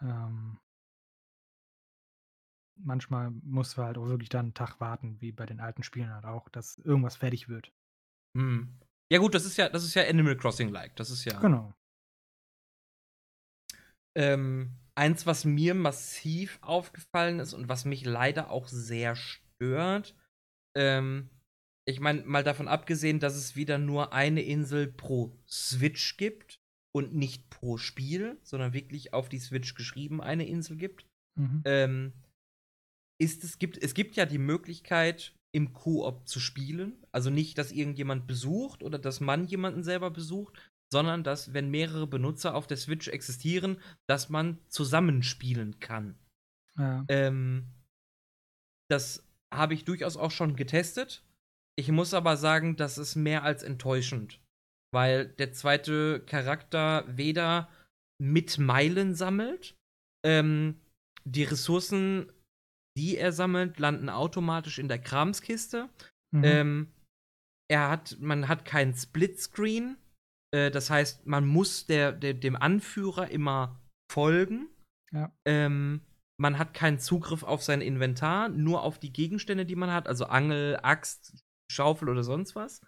ähm 0.00 0.58
manchmal 2.76 3.30
musst 3.30 3.76
du 3.76 3.82
halt 3.82 3.98
auch 3.98 4.06
wirklich 4.06 4.28
dann 4.28 4.48
'n 4.48 4.54
Tag 4.54 4.80
warten, 4.80 5.20
wie 5.20 5.32
bei 5.32 5.46
den 5.46 5.60
alten 5.60 5.82
Spielen 5.82 6.12
halt 6.12 6.24
auch, 6.24 6.48
dass 6.48 6.78
irgendwas 6.78 7.16
fertig 7.16 7.48
wird. 7.48 7.72
Mhm. 8.34 8.74
Ja 9.10 9.18
gut, 9.18 9.34
das 9.34 9.44
ist 9.44 9.56
ja 9.56 9.68
das 9.68 9.84
ist 9.84 9.94
ja 9.94 10.04
Animal 10.08 10.36
Crossing-like. 10.36 10.96
Das 10.96 11.10
ist 11.10 11.24
ja 11.24 11.38
Genau. 11.40 11.74
Ähm, 14.16 14.70
eins, 14.94 15.26
was 15.26 15.44
mir 15.44 15.74
massiv 15.74 16.58
aufgefallen 16.62 17.40
ist 17.40 17.52
und 17.52 17.68
was 17.68 17.84
mich 17.84 18.04
leider 18.04 18.50
auch 18.50 18.68
sehr 18.68 19.16
stört, 19.16 20.14
ähm 20.76 21.30
ich 21.86 22.00
meine, 22.00 22.22
mal 22.24 22.44
davon 22.44 22.68
abgesehen, 22.68 23.20
dass 23.20 23.34
es 23.36 23.56
wieder 23.56 23.78
nur 23.78 24.12
eine 24.14 24.42
Insel 24.42 24.86
pro 24.92 25.36
Switch 25.48 26.16
gibt 26.16 26.60
und 26.92 27.14
nicht 27.14 27.50
pro 27.50 27.76
Spiel, 27.78 28.38
sondern 28.42 28.72
wirklich 28.72 29.12
auf 29.12 29.28
die 29.28 29.38
Switch 29.38 29.74
geschrieben 29.74 30.22
eine 30.22 30.46
Insel 30.46 30.76
gibt, 30.78 31.06
Mhm. 31.36 31.62
ähm, 31.66 32.14
ist 33.18 33.44
es 33.44 33.58
gibt 33.58 33.78
es 33.78 33.94
gibt 33.94 34.16
ja 34.16 34.26
die 34.26 34.38
Möglichkeit, 34.38 35.34
im 35.54 35.72
Koop 35.72 36.26
zu 36.26 36.40
spielen. 36.40 37.04
Also 37.12 37.30
nicht, 37.30 37.58
dass 37.58 37.70
irgendjemand 37.70 38.26
besucht 38.26 38.82
oder 38.82 38.98
dass 38.98 39.20
man 39.20 39.44
jemanden 39.44 39.84
selber 39.84 40.10
besucht, 40.10 40.58
sondern 40.92 41.22
dass, 41.22 41.52
wenn 41.54 41.70
mehrere 41.70 42.06
Benutzer 42.06 42.54
auf 42.54 42.66
der 42.66 42.76
Switch 42.76 43.08
existieren, 43.08 43.80
dass 44.08 44.28
man 44.28 44.58
zusammenspielen 44.68 45.78
kann. 45.78 46.18
Ja. 46.76 47.04
Ähm, 47.08 47.66
das 48.90 49.26
habe 49.52 49.74
ich 49.74 49.84
durchaus 49.84 50.16
auch 50.16 50.32
schon 50.32 50.56
getestet. 50.56 51.24
Ich 51.76 51.90
muss 51.90 52.14
aber 52.14 52.36
sagen, 52.36 52.76
das 52.76 52.98
ist 52.98 53.14
mehr 53.14 53.44
als 53.44 53.62
enttäuschend. 53.62 54.40
Weil 54.92 55.26
der 55.26 55.52
zweite 55.52 56.20
Charakter 56.20 57.04
weder 57.08 57.68
mit 58.20 58.58
Meilen 58.58 59.14
sammelt, 59.14 59.76
ähm, 60.24 60.80
die 61.24 61.44
Ressourcen, 61.44 62.32
die 62.96 63.16
er 63.16 63.32
sammelt, 63.32 63.78
landen 63.78 64.08
automatisch 64.08 64.78
in 64.78 64.88
der 64.88 64.98
Kramskiste. 64.98 65.88
Mhm. 66.32 66.44
Ähm, 66.44 66.92
er 67.70 67.90
hat, 67.90 68.16
man 68.20 68.48
hat 68.48 68.64
keinen 68.64 68.94
Splitscreen. 68.94 69.96
Äh, 70.54 70.70
das 70.70 70.90
heißt, 70.90 71.26
man 71.26 71.46
muss 71.46 71.86
der, 71.86 72.12
der, 72.12 72.34
dem 72.34 72.56
Anführer 72.56 73.30
immer 73.30 73.80
folgen. 74.12 74.68
Ja. 75.12 75.32
Ähm, 75.46 76.02
man 76.40 76.58
hat 76.58 76.74
keinen 76.74 76.98
Zugriff 76.98 77.42
auf 77.42 77.62
sein 77.62 77.80
Inventar, 77.80 78.48
nur 78.48 78.82
auf 78.82 78.98
die 78.98 79.12
Gegenstände, 79.12 79.64
die 79.64 79.76
man 79.76 79.92
hat, 79.92 80.08
also 80.08 80.26
Angel, 80.26 80.78
Axt, 80.82 81.44
Schaufel 81.70 82.08
oder 82.08 82.24
sonst 82.24 82.54
was. 82.56 82.80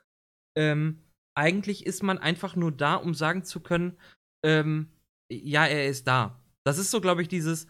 Ähm, 0.56 1.02
eigentlich 1.36 1.86
ist 1.86 2.02
man 2.02 2.18
einfach 2.18 2.56
nur 2.56 2.72
da, 2.72 2.94
um 2.96 3.14
sagen 3.14 3.44
zu 3.44 3.60
können, 3.60 3.98
ähm, 4.44 4.90
ja, 5.30 5.66
er 5.66 5.86
ist 5.86 6.06
da. 6.06 6.40
Das 6.64 6.78
ist 6.78 6.90
so, 6.90 7.00
glaube 7.00 7.22
ich, 7.22 7.28
dieses, 7.28 7.66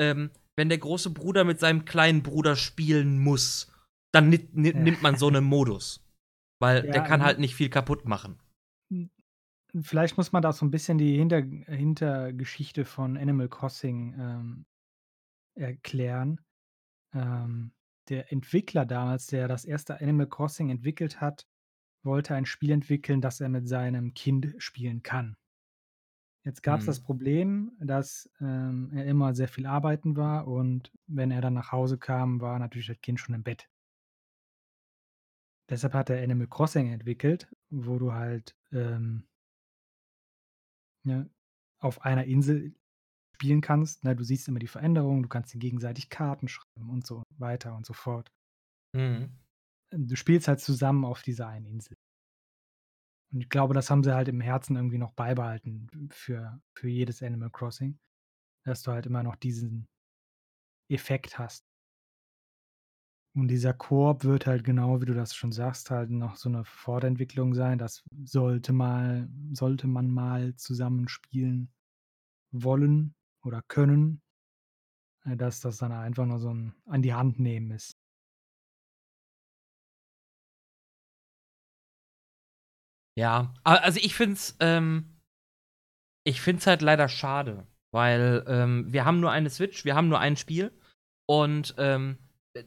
ähm, 0.00 0.30
wenn 0.56 0.68
der 0.68 0.78
große 0.78 1.10
Bruder 1.10 1.44
mit 1.44 1.58
seinem 1.58 1.84
kleinen 1.84 2.22
Bruder 2.22 2.56
spielen 2.56 3.18
muss, 3.18 3.72
dann 4.12 4.28
nimmt 4.28 5.02
man 5.02 5.16
so 5.16 5.28
einen 5.28 5.44
Modus. 5.44 6.04
Weil 6.60 6.84
Ja, 6.86 6.92
der 6.92 7.02
kann 7.02 7.20
ähm, 7.20 7.26
halt 7.26 7.38
nicht 7.38 7.54
viel 7.54 7.68
kaputt 7.68 8.04
machen. 8.04 8.38
Vielleicht 9.82 10.16
muss 10.16 10.30
man 10.30 10.42
da 10.42 10.52
so 10.52 10.64
ein 10.64 10.70
bisschen 10.70 10.98
die 10.98 11.16
Hinter 11.16 11.42
Hintergeschichte 11.42 12.84
von 12.84 13.16
Animal 13.16 13.48
Crossing, 13.48 14.14
ähm, 14.18 14.66
erklären. 15.56 16.40
Ähm, 17.12 17.72
der 18.08 18.30
Entwickler 18.32 18.86
damals, 18.86 19.26
der 19.26 19.48
das 19.48 19.64
erste 19.64 20.00
Animal 20.00 20.28
Crossing 20.28 20.70
entwickelt 20.70 21.20
hat, 21.20 21.46
wollte 22.04 22.34
ein 22.34 22.46
Spiel 22.46 22.70
entwickeln, 22.70 23.20
das 23.20 23.40
er 23.40 23.48
mit 23.48 23.66
seinem 23.66 24.14
Kind 24.14 24.54
spielen 24.58 25.02
kann. 25.02 25.36
Jetzt 26.44 26.62
gab's 26.62 26.84
das 26.84 27.00
Mhm. 27.00 27.02
Problem, 27.02 27.72
dass, 27.80 28.30
ähm, 28.40 28.90
er 28.94 29.04
immer 29.06 29.34
sehr 29.34 29.48
viel 29.48 29.66
arbeiten 29.66 30.16
war 30.16 30.46
und 30.46 30.92
wenn 31.06 31.30
er 31.30 31.40
dann 31.40 31.54
nach 31.54 31.72
Hause 31.72 31.98
kam, 31.98 32.40
war 32.40 32.58
natürlich 32.58 32.86
das 32.88 33.00
Kind 33.00 33.18
schon 33.20 33.34
im 33.34 33.42
Bett. 33.42 33.68
Deshalb 35.68 35.92
hat 35.92 36.08
er 36.08 36.22
Animal 36.22 36.46
Crossing 36.48 36.90
entwickelt, 36.90 37.54
wo 37.68 37.98
du 37.98 38.14
halt, 38.14 38.56
ähm 38.72 39.28
ne, 41.04 41.30
auf 41.78 42.02
einer 42.02 42.24
Insel 42.24 42.74
spielen 43.34 43.60
kannst, 43.60 44.04
ne? 44.04 44.16
Du 44.16 44.24
siehst 44.24 44.48
immer 44.48 44.58
die 44.60 44.66
Veränderungen, 44.68 45.22
du 45.24 45.28
kannst 45.28 45.54
dir 45.54 45.58
gegenseitig 45.58 46.10
Karten 46.10 46.48
schreiben 46.48 46.90
und 46.90 47.06
so 47.06 47.24
weiter 47.38 47.76
und 47.76 47.86
so 47.86 47.92
fort. 47.94 48.32
Mhm. 48.94 49.36
Du 49.92 50.14
spielst 50.16 50.46
halt 50.46 50.60
zusammen 50.60 51.06
auf 51.06 51.22
dieser 51.22 51.48
einen 51.48 51.64
Insel. 51.64 51.96
Und 53.34 53.40
ich 53.42 53.48
glaube, 53.50 53.74
das 53.74 53.90
haben 53.90 54.04
sie 54.04 54.14
halt 54.14 54.28
im 54.28 54.40
Herzen 54.40 54.76
irgendwie 54.76 54.98
noch 54.98 55.12
beibehalten 55.12 55.88
für 56.10 56.60
für 56.74 56.88
jedes 56.88 57.22
Animal 57.22 57.50
Crossing, 57.50 57.98
dass 58.64 58.82
du 58.82 58.92
halt 58.92 59.06
immer 59.06 59.22
noch 59.24 59.36
diesen 59.36 59.88
Effekt 60.90 61.38
hast. 61.38 61.62
Und 63.36 63.48
dieser 63.48 63.72
Koop 63.74 64.22
wird 64.24 64.46
halt 64.46 64.62
genau, 64.62 65.00
wie 65.00 65.06
du 65.06 65.14
das 65.14 65.34
schon 65.34 65.50
sagst, 65.50 65.90
halt 65.90 66.08
noch 66.10 66.36
so 66.36 66.48
'ne 66.48 66.64
Fortentwicklung 66.64 67.52
sein. 67.54 67.78
Das 67.78 68.04
sollte 68.24 68.72
mal 68.72 69.28
sollte 69.52 69.88
man 69.88 70.08
mal 70.10 70.54
zusammen 70.56 71.08
spielen 71.08 71.72
wollen 72.52 73.14
oder 73.44 73.62
können, 73.68 74.22
äh, 75.24 75.36
dass 75.36 75.60
das 75.60 75.76
dann 75.78 75.92
einfach 75.92 76.26
nur 76.26 76.38
so 76.38 76.50
'n 76.50 76.74
an 76.86 77.02
die 77.02 77.14
Hand 77.14 77.38
nehmen 77.40 77.70
ist. 77.72 77.94
Ja, 83.16 83.54
also 83.62 84.00
ich 84.02 84.14
finde 84.14 84.34
es, 84.34 84.56
ähm 84.60 85.10
ich 86.26 86.40
finde 86.40 86.60
es 86.60 86.66
halt 86.66 86.82
leider 86.82 87.08
schade, 87.08 87.66
weil, 87.92 88.44
ähm, 88.48 88.86
wir 88.92 89.04
haben 89.04 89.20
nur 89.20 89.30
eine 89.30 89.50
Switch, 89.50 89.84
wir 89.84 89.94
haben 89.94 90.08
nur 90.08 90.18
ein 90.18 90.36
Spiel 90.36 90.72
und, 91.28 91.74
ähm, 91.78 92.18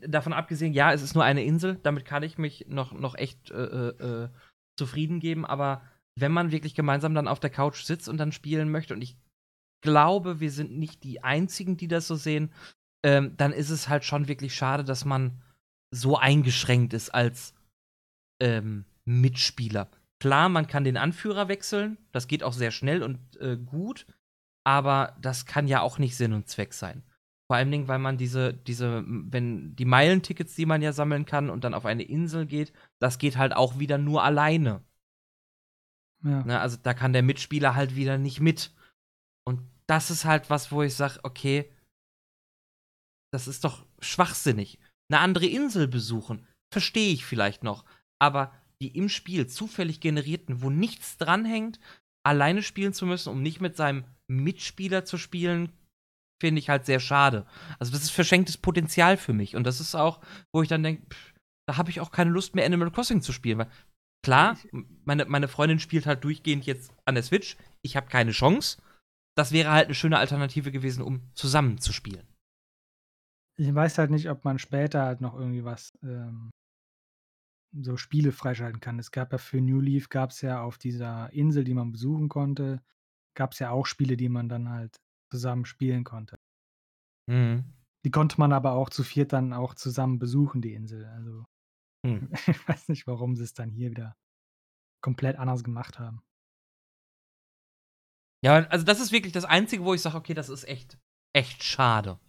davon 0.07 0.33
abgesehen, 0.33 0.73
ja, 0.73 0.93
es 0.93 1.01
ist 1.01 1.15
nur 1.15 1.23
eine 1.23 1.43
Insel, 1.43 1.79
damit 1.81 2.05
kann 2.05 2.23
ich 2.23 2.37
mich 2.37 2.65
noch 2.67 2.91
noch 2.91 3.15
echt, 3.15 3.51
äh, 3.51 3.63
äh, 3.89 4.23
äh, 4.25 4.29
zufrieden 4.77 5.19
geben, 5.19 5.45
aber 5.45 5.81
wenn 6.15 6.31
man 6.31 6.51
wirklich 6.51 6.75
gemeinsam 6.75 7.15
dann 7.15 7.27
auf 7.27 7.39
der 7.39 7.49
Couch 7.49 7.83
sitzt 7.83 8.09
und 8.09 8.17
dann 8.17 8.31
spielen 8.31 8.69
möchte 8.69 8.93
und 8.93 9.01
ich 9.01 9.17
glaube, 9.81 10.39
wir 10.39 10.51
sind 10.51 10.77
nicht 10.77 11.03
die 11.03 11.23
Einzigen, 11.23 11.77
die 11.77 11.87
das 11.87 12.07
so 12.07 12.15
sehen, 12.15 12.51
ähm, 13.03 13.35
dann 13.37 13.53
ist 13.53 13.69
es 13.69 13.89
halt 13.89 14.03
schon 14.03 14.27
wirklich 14.27 14.55
schade, 14.55 14.83
dass 14.83 15.05
man 15.05 15.41
so 15.91 16.17
eingeschränkt 16.17 16.93
ist 16.93 17.09
als, 17.11 17.53
ähm, 18.41 18.85
Mitspieler. 19.05 19.89
Klar, 20.21 20.49
man 20.49 20.67
kann 20.67 20.83
den 20.83 20.97
Anführer 20.97 21.47
wechseln, 21.47 21.97
das 22.11 22.27
geht 22.27 22.41
auch 22.43 22.53
sehr 22.53 22.71
schnell 22.71 23.03
und, 23.03 23.19
äh, 23.39 23.55
gut, 23.57 24.07
aber 24.65 25.15
das 25.21 25.45
kann 25.45 25.67
ja 25.67 25.81
auch 25.81 25.99
nicht 25.99 26.17
Sinn 26.17 26.33
und 26.33 26.47
Zweck 26.49 26.73
sein. 26.73 27.03
Vor 27.47 27.57
allen 27.57 27.71
Dingen, 27.71 27.87
weil 27.87 27.99
man 27.99 28.17
diese 28.17 28.53
diese 28.53 29.03
wenn 29.07 29.75
die 29.75 29.85
Meilentickets, 29.85 30.55
die 30.55 30.65
man 30.65 30.81
ja 30.81 30.91
sammeln 30.93 31.25
kann 31.25 31.49
und 31.49 31.63
dann 31.63 31.73
auf 31.75 31.85
eine 31.85 32.03
Insel 32.03 32.45
geht, 32.45 32.73
das 32.99 33.19
geht 33.19 33.37
halt 33.37 33.55
auch 33.55 33.79
wieder 33.79 33.97
nur 33.97 34.23
alleine. 34.23 34.81
Ja. 36.23 36.43
Ne, 36.43 36.59
also 36.59 36.77
da 36.81 36.93
kann 36.93 37.13
der 37.13 37.23
Mitspieler 37.23 37.75
halt 37.75 37.95
wieder 37.95 38.17
nicht 38.17 38.39
mit. 38.39 38.71
Und 39.45 39.61
das 39.87 40.11
ist 40.11 40.25
halt 40.25 40.49
was, 40.49 40.71
wo 40.71 40.83
ich 40.83 40.95
sage: 40.95 41.19
„Okay“ 41.23 41.69
„das 43.33 43.47
ist 43.47 43.63
doch 43.63 43.85
schwachsinnig.“ 43.99 44.79
'Ne 45.09 45.19
andere 45.19 45.45
Insel 45.47 45.87
besuchen, 45.87 46.45
verstehe 46.71 47.13
ich 47.13 47.25
vielleicht 47.25 47.63
noch, 47.63 47.85
aber 48.19 48.53
die 48.81 48.95
im 48.97 49.09
Spiel 49.09 49.47
zufällig 49.47 49.99
generierten, 50.01 50.61
wo 50.61 50.69
nichts 50.69 51.17
dranhängt, 51.17 51.79
alleine 52.25 52.63
spielen 52.63 52.93
zu 52.93 53.05
müssen, 53.05 53.29
um 53.29 53.41
nicht 53.41 53.61
mit 53.61 53.75
seinem 53.77 54.05
Mitspieler 54.27 55.05
zu 55.05 55.17
spielen, 55.17 55.71
finde 56.41 56.59
ich 56.59 56.69
halt 56.69 56.85
sehr 56.85 56.99
schade. 56.99 57.47
Also, 57.79 57.91
das 57.93 58.03
ist 58.03 58.11
verschenktes 58.11 58.57
Potenzial 58.57 59.17
für 59.17 59.33
mich 59.33 59.55
und 59.55 59.65
das 59.65 59.81
ist 59.81 59.95
auch, 59.95 60.21
wo 60.53 60.61
ich 60.63 60.69
dann 60.69 60.83
denke: 60.83 61.07
„Da 61.67 61.77
habe 61.77 61.89
ich 61.91 62.01
auch 62.01 62.11
keine 62.11 62.31
Lust 62.31 62.55
mehr, 62.55 62.65
Animal 62.65 62.91
Crossing 62.91 63.21
zu 63.21 63.33
spielen“, 63.33 63.59
weil 63.59 63.71
klar, 64.25 64.57
meine 65.05 65.25
meine 65.25 65.47
Freundin 65.47 65.79
spielt 65.79 66.05
halt 66.07 66.23
durchgehend 66.23 66.65
jetzt 66.65 66.93
an 67.05 67.15
der 67.15 67.23
Switch, 67.23 67.57
ich 67.83 67.95
habe 67.97 68.07
keine 68.09 68.31
Chance. 68.31 68.77
Das 69.37 69.51
wäre 69.53 69.71
halt 69.71 69.89
'ne 69.89 69.95
schöne 69.95 70.19
Alternative 70.19 70.71
gewesen, 70.71 71.03
um 71.03 71.21
zusammen 71.35 71.79
zu 71.79 71.93
spielen. 71.93 72.27
Ich 73.59 73.73
weiß 73.73 73.97
halt 73.97 74.11
nicht, 74.11 74.29
ob 74.29 74.45
man 74.45 74.59
später 74.59 75.01
halt 75.03 75.19
noch 75.19 75.33
irgendwie 75.33 75.63
was, 75.63 75.89
ähm 76.03 76.51
so 77.81 77.97
Spiele 77.97 78.31
freischalten 78.31 78.79
kann. 78.81 78.99
Es 78.99 79.11
gab 79.11 79.31
ja 79.31 79.37
für 79.37 79.61
New 79.61 79.79
Leaf 79.81 80.09
gab's 80.09 80.41
ja 80.41 80.61
auf 80.61 80.77
dieser 80.77 81.31
Insel, 81.33 81.63
die 81.63 81.73
man 81.73 81.91
besuchen 81.91 82.29
konnte 82.29 82.81
gab's 83.35 83.59
ja 83.59 83.69
auch 83.71 83.85
Spiele, 83.85 84.17
die 84.17 84.29
man 84.29 84.49
dann 84.49 84.69
halt 84.69 84.97
zusammen 85.31 85.65
spielen 85.65 86.03
konnte. 86.03 86.37
Mhm. 87.29 87.63
Die 88.05 88.09
konnte 88.11 88.39
man 88.39 88.53
aber 88.53 88.71
auch 88.73 88.89
zu 88.89 89.03
viert 89.03 89.33
dann 89.33 89.53
auch 89.53 89.75
zusammen 89.75 90.17
besuchen, 90.19 90.61
die 90.61 90.73
Insel. 90.73 91.05
Also, 91.05 91.45
Hm. 92.05 92.27
ich 92.47 92.67
weiß 92.67 92.89
nicht, 92.89 93.07
warum 93.07 93.35
sie's 93.35 93.53
dann 93.53 93.71
hier 93.71 93.91
wieder 93.91 94.17
komplett 95.01 95.37
anders 95.37 95.63
gemacht 95.63 95.99
haben. 95.99 96.21
Ja, 98.43 98.65
also 98.67 98.85
das 98.85 98.99
ist 98.99 99.11
wirklich 99.11 99.33
das 99.33 99.45
Einzige, 99.45 99.83
wo 99.83 99.93
ich 99.93 100.01
sage: 100.01 100.17
„Okay, 100.17 100.33
das 100.33 100.49
ist 100.49 100.63
echt 100.67 100.97
echt 101.33 101.63
schade.“ 101.63 102.19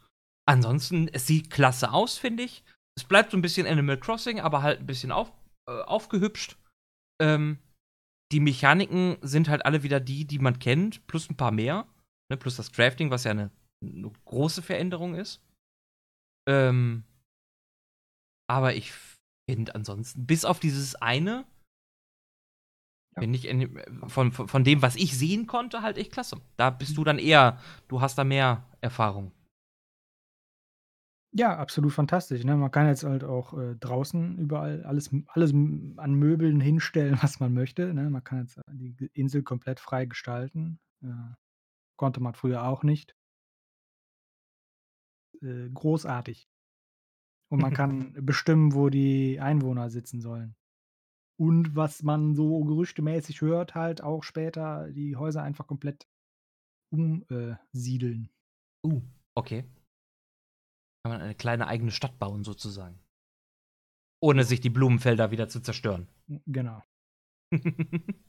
Ansonsten, 0.47 1.09
es 1.09 1.27
sieht 1.27 1.51
klasse 1.51 1.93
aus, 1.93 2.19
finde 2.19 2.43
ich. 2.45 2.65
Es 2.97 3.05
bleibt 3.05 3.31
so 3.33 3.37
'n 3.37 3.43
bisschen 3.43 3.67
Animal 3.67 3.99
Crossing, 3.99 4.41
aber 4.41 4.63
halt 4.63 4.81
'n 4.81 4.87
bisschen 4.87 5.13
auf 5.13 5.33
äh, 5.68 5.83
aufgehübscht. 5.83 6.59
Ähm, 7.20 7.59
die 8.33 8.40
Mechaniken 8.40 9.18
sind 9.22 9.48
halt 9.48 9.66
alle 9.66 9.83
wieder 9.85 10.00
die, 10.00 10.26
die 10.26 10.40
man 10.40 10.59
kennt, 10.61 11.07
plus 11.09 11.31
'n 11.31 11.37
paar 11.37 11.52
mehr, 11.52 11.87
ne, 12.31 12.37
plus 12.38 12.57
das 12.57 12.72
Crafting, 12.72 13.11
was 13.11 13.24
ja 13.24 13.35
'ne 13.35 13.50
'ne 13.83 14.11
große 14.26 14.62
Veränderung 14.62 15.14
ist. 15.16 15.38
Ähm 16.48 17.04
aber 18.50 18.74
ich 18.74 18.92
finde 19.48 19.74
ansonsten, 19.74 20.26
bis 20.26 20.44
auf 20.44 20.59
dieses 20.59 20.94
eine 20.96 21.44
Ja. 23.16 23.20
finde 23.22 23.38
ich 23.38 24.11
von 24.11 24.33
von 24.33 24.48
von 24.48 24.64
dem, 24.64 24.83
was 24.83 24.96
ich 24.96 25.16
sehen 25.16 25.46
konnte, 25.46 25.83
halt 25.83 25.98
echt 25.98 26.12
klasse. 26.12 26.37
Da 26.57 26.70
bist 26.70 26.96
du 26.96 27.04
dann 27.04 27.18
eher 27.18 27.59
du 27.88 28.00
hast 28.00 28.16
da 28.18 28.24
mehr 28.24 28.64
Erfahrung. 28.81 29.33
Ja, 31.38 31.57
absolut 31.57 31.92
fantastisch, 31.92 32.42
ne? 32.42 32.57
Man 32.57 32.72
kann 32.72 32.88
jetzt 32.88 33.05
halt 33.05 33.22
auch, 33.22 33.57
äh, 33.57 33.77
draußen 33.77 34.38
überall 34.38 34.83
alles 34.83 35.12
m 35.12 35.24
alles 35.29 35.53
m 35.53 35.94
an 35.96 36.14
Möbeln 36.14 36.61
hinstellen, 36.61 37.16
was 37.22 37.38
man 37.38 37.55
möchte, 37.55 37.94
ne? 37.94 38.11
Man 38.11 38.24
kann 38.24 38.40
jetzt 38.40 38.61
die 38.72 38.92
G 38.96 39.09
Insel 39.14 39.44
komplett 39.44 39.79
frei 39.79 40.05
gestalten. 40.07 40.81
Äh, 41.01 41.07
konnte 41.96 42.20
man 42.20 42.35
früher 42.35 42.64
auch 42.64 42.83
nicht. 42.85 43.14
Äh, 45.42 45.68
großartig. 45.72 46.48
Und 47.51 47.61
man 47.61 47.72
kann 47.74 48.14
bestimmen, 48.24 48.74
wo 48.74 48.88
die 48.88 49.40
Einwohner 49.40 49.90
sitzen 49.90 50.20
sollen. 50.20 50.57
Und 51.38 51.77
was 51.77 52.03
man 52.03 52.35
so 52.35 52.64
gerüchtemäßig 52.64 53.42
hört, 53.42 53.74
halt 53.74 54.03
auch 54.03 54.24
später 54.24 54.90
die 54.90 55.16
Häuser 55.16 55.42
einfach 55.42 55.66
komplett 55.66 56.09
umsiedeln. 56.90 58.31
Uh, 58.85 59.01
okay. 59.37 59.64
Kann 61.09 61.21
man 61.21 61.25
eine 61.25 61.35
kleine 61.35 61.66
eigene 61.66 61.90
Stadt 61.90 62.18
bauen, 62.18 62.44
sozusagen. 62.44 63.03
Ohne 64.21 64.44
sich 64.44 64.61
die 64.61 64.68
Blumenfelder 64.68 65.31
wieder 65.31 65.49
zu 65.49 65.62
zerstören. 65.62 66.07
Genau. 66.44 66.83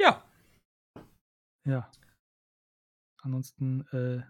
ja. 0.00 0.24
Ja. 1.64 1.88
Ansonsten 3.22 3.86
äh, 3.92 4.24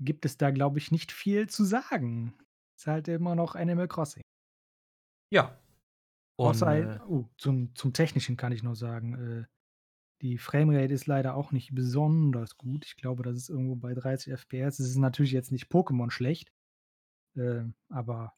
gibt 0.00 0.24
es 0.24 0.38
da, 0.38 0.50
glaube 0.52 0.78
ich, 0.78 0.90
nicht 0.90 1.12
viel 1.12 1.50
zu 1.50 1.64
sagen. 1.64 2.38
Ist 2.78 2.86
halt 2.86 3.08
immer 3.08 3.34
noch 3.34 3.56
Animal 3.56 3.88
Crossing. 3.88 4.22
Ja. 5.30 5.60
Und, 6.38 6.46
Außer, 6.46 6.96
äh, 6.96 7.00
oh, 7.06 7.28
zum, 7.36 7.74
zum 7.74 7.92
Technischen 7.92 8.38
kann 8.38 8.52
ich 8.52 8.62
noch 8.62 8.76
sagen, 8.76 9.42
äh, 9.42 9.44
die 10.22 10.38
Framerate 10.38 10.92
ist 10.92 11.06
leider 11.06 11.34
auch 11.34 11.52
nicht 11.52 11.74
besonders 11.74 12.56
gut. 12.56 12.84
Ich 12.84 12.96
glaube, 12.96 13.22
das 13.22 13.36
ist 13.36 13.48
irgendwo 13.48 13.76
bei 13.76 13.94
30 13.94 14.32
FPS. 14.32 14.78
Es 14.78 14.90
ist 14.90 14.96
natürlich 14.96 15.32
jetzt 15.32 15.52
nicht 15.52 15.70
Pokémon 15.70 16.10
schlecht, 16.10 16.52
äh, 17.36 17.62
aber 17.88 18.34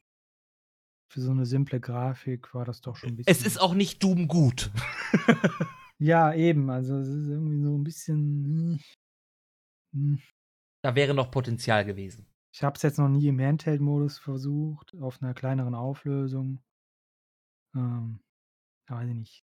für 1.11 1.21
so 1.21 1.31
eine 1.31 1.45
simple 1.45 1.79
Grafik 1.79 2.53
war 2.53 2.65
das 2.65 2.81
doch 2.81 2.95
schon 2.95 3.09
ein 3.09 3.15
bisschen. 3.17 3.31
es 3.31 3.45
ist 3.45 3.59
auch 3.59 3.73
nicht 3.73 4.03
Doom 4.03 4.27
gut. 4.27 4.71
Ja, 6.01 6.33
eben. 6.33 6.71
Also 6.71 6.97
es 6.97 7.09
ist 7.09 7.27
irgendwie 7.27 7.61
so 7.61 7.77
ein 7.77 7.83
bisschen. 7.83 8.81
hm, 9.93 10.15
hm. 10.15 10.21
da 10.83 10.95
wäre 10.95 11.13
noch 11.13 11.29
Potenzial 11.29 11.85
gewesen. 11.85 12.25
Ich 12.51 12.63
habe 12.63 12.75
es 12.75 12.81
jetzt 12.81 12.97
noch 12.97 13.07
nie 13.07 13.27
im 13.27 13.39
Handheld-Modus 13.39 14.17
versucht, 14.17 14.95
auf 14.99 15.21
einer 15.21 15.35
kleineren 15.35 15.75
Auflösung. 15.75 16.59
Ähm, 17.75 18.19
weiß 18.87 19.09
ich 19.09 19.15
nicht. 19.15 19.45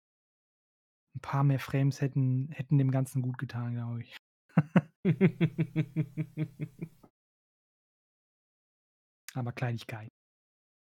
Ein 1.19 1.21
paar 1.21 1.43
mehr 1.43 1.59
Frames 1.59 1.99
hätten, 1.99 2.47
hätten 2.53 2.77
dem 2.77 2.91
Ganzen 2.91 3.21
gut 3.21 3.37
getan, 3.37 3.73
glaube 3.73 4.03
ich. 4.03 4.15
Aber 9.35 9.51
Kleinigkeit. 9.51 10.07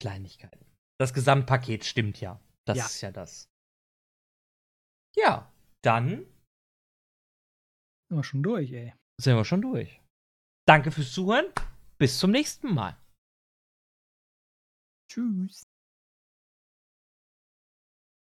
Kleinigkeiten. 0.03 0.67
Das 0.99 1.15
Gesamtpaket 1.15 1.85
stimmt 1.85 2.21
ja. 2.21 2.41
Das 2.67 2.77
Ja. 2.79 2.87
ist 2.87 3.01
ja 3.03 3.13
das. 3.13 3.47
Ja, 5.15 5.55
dann 5.85 6.27
Sind 8.09 8.19
wir 8.19 8.25
schon 8.25 8.43
durch, 8.43 8.73
ey. 8.73 8.93
sind 9.21 9.37
wir 9.37 9.45
schon 9.45 9.63
durch. 9.63 10.01
Danke 10.67 10.91
fürs 10.91 11.13
Zuhören. 11.13 11.53
Bis 11.99 12.19
zum 12.19 12.33
nächsten 12.33 12.75
Mal. 12.75 13.01
Tschüss. 15.09 15.63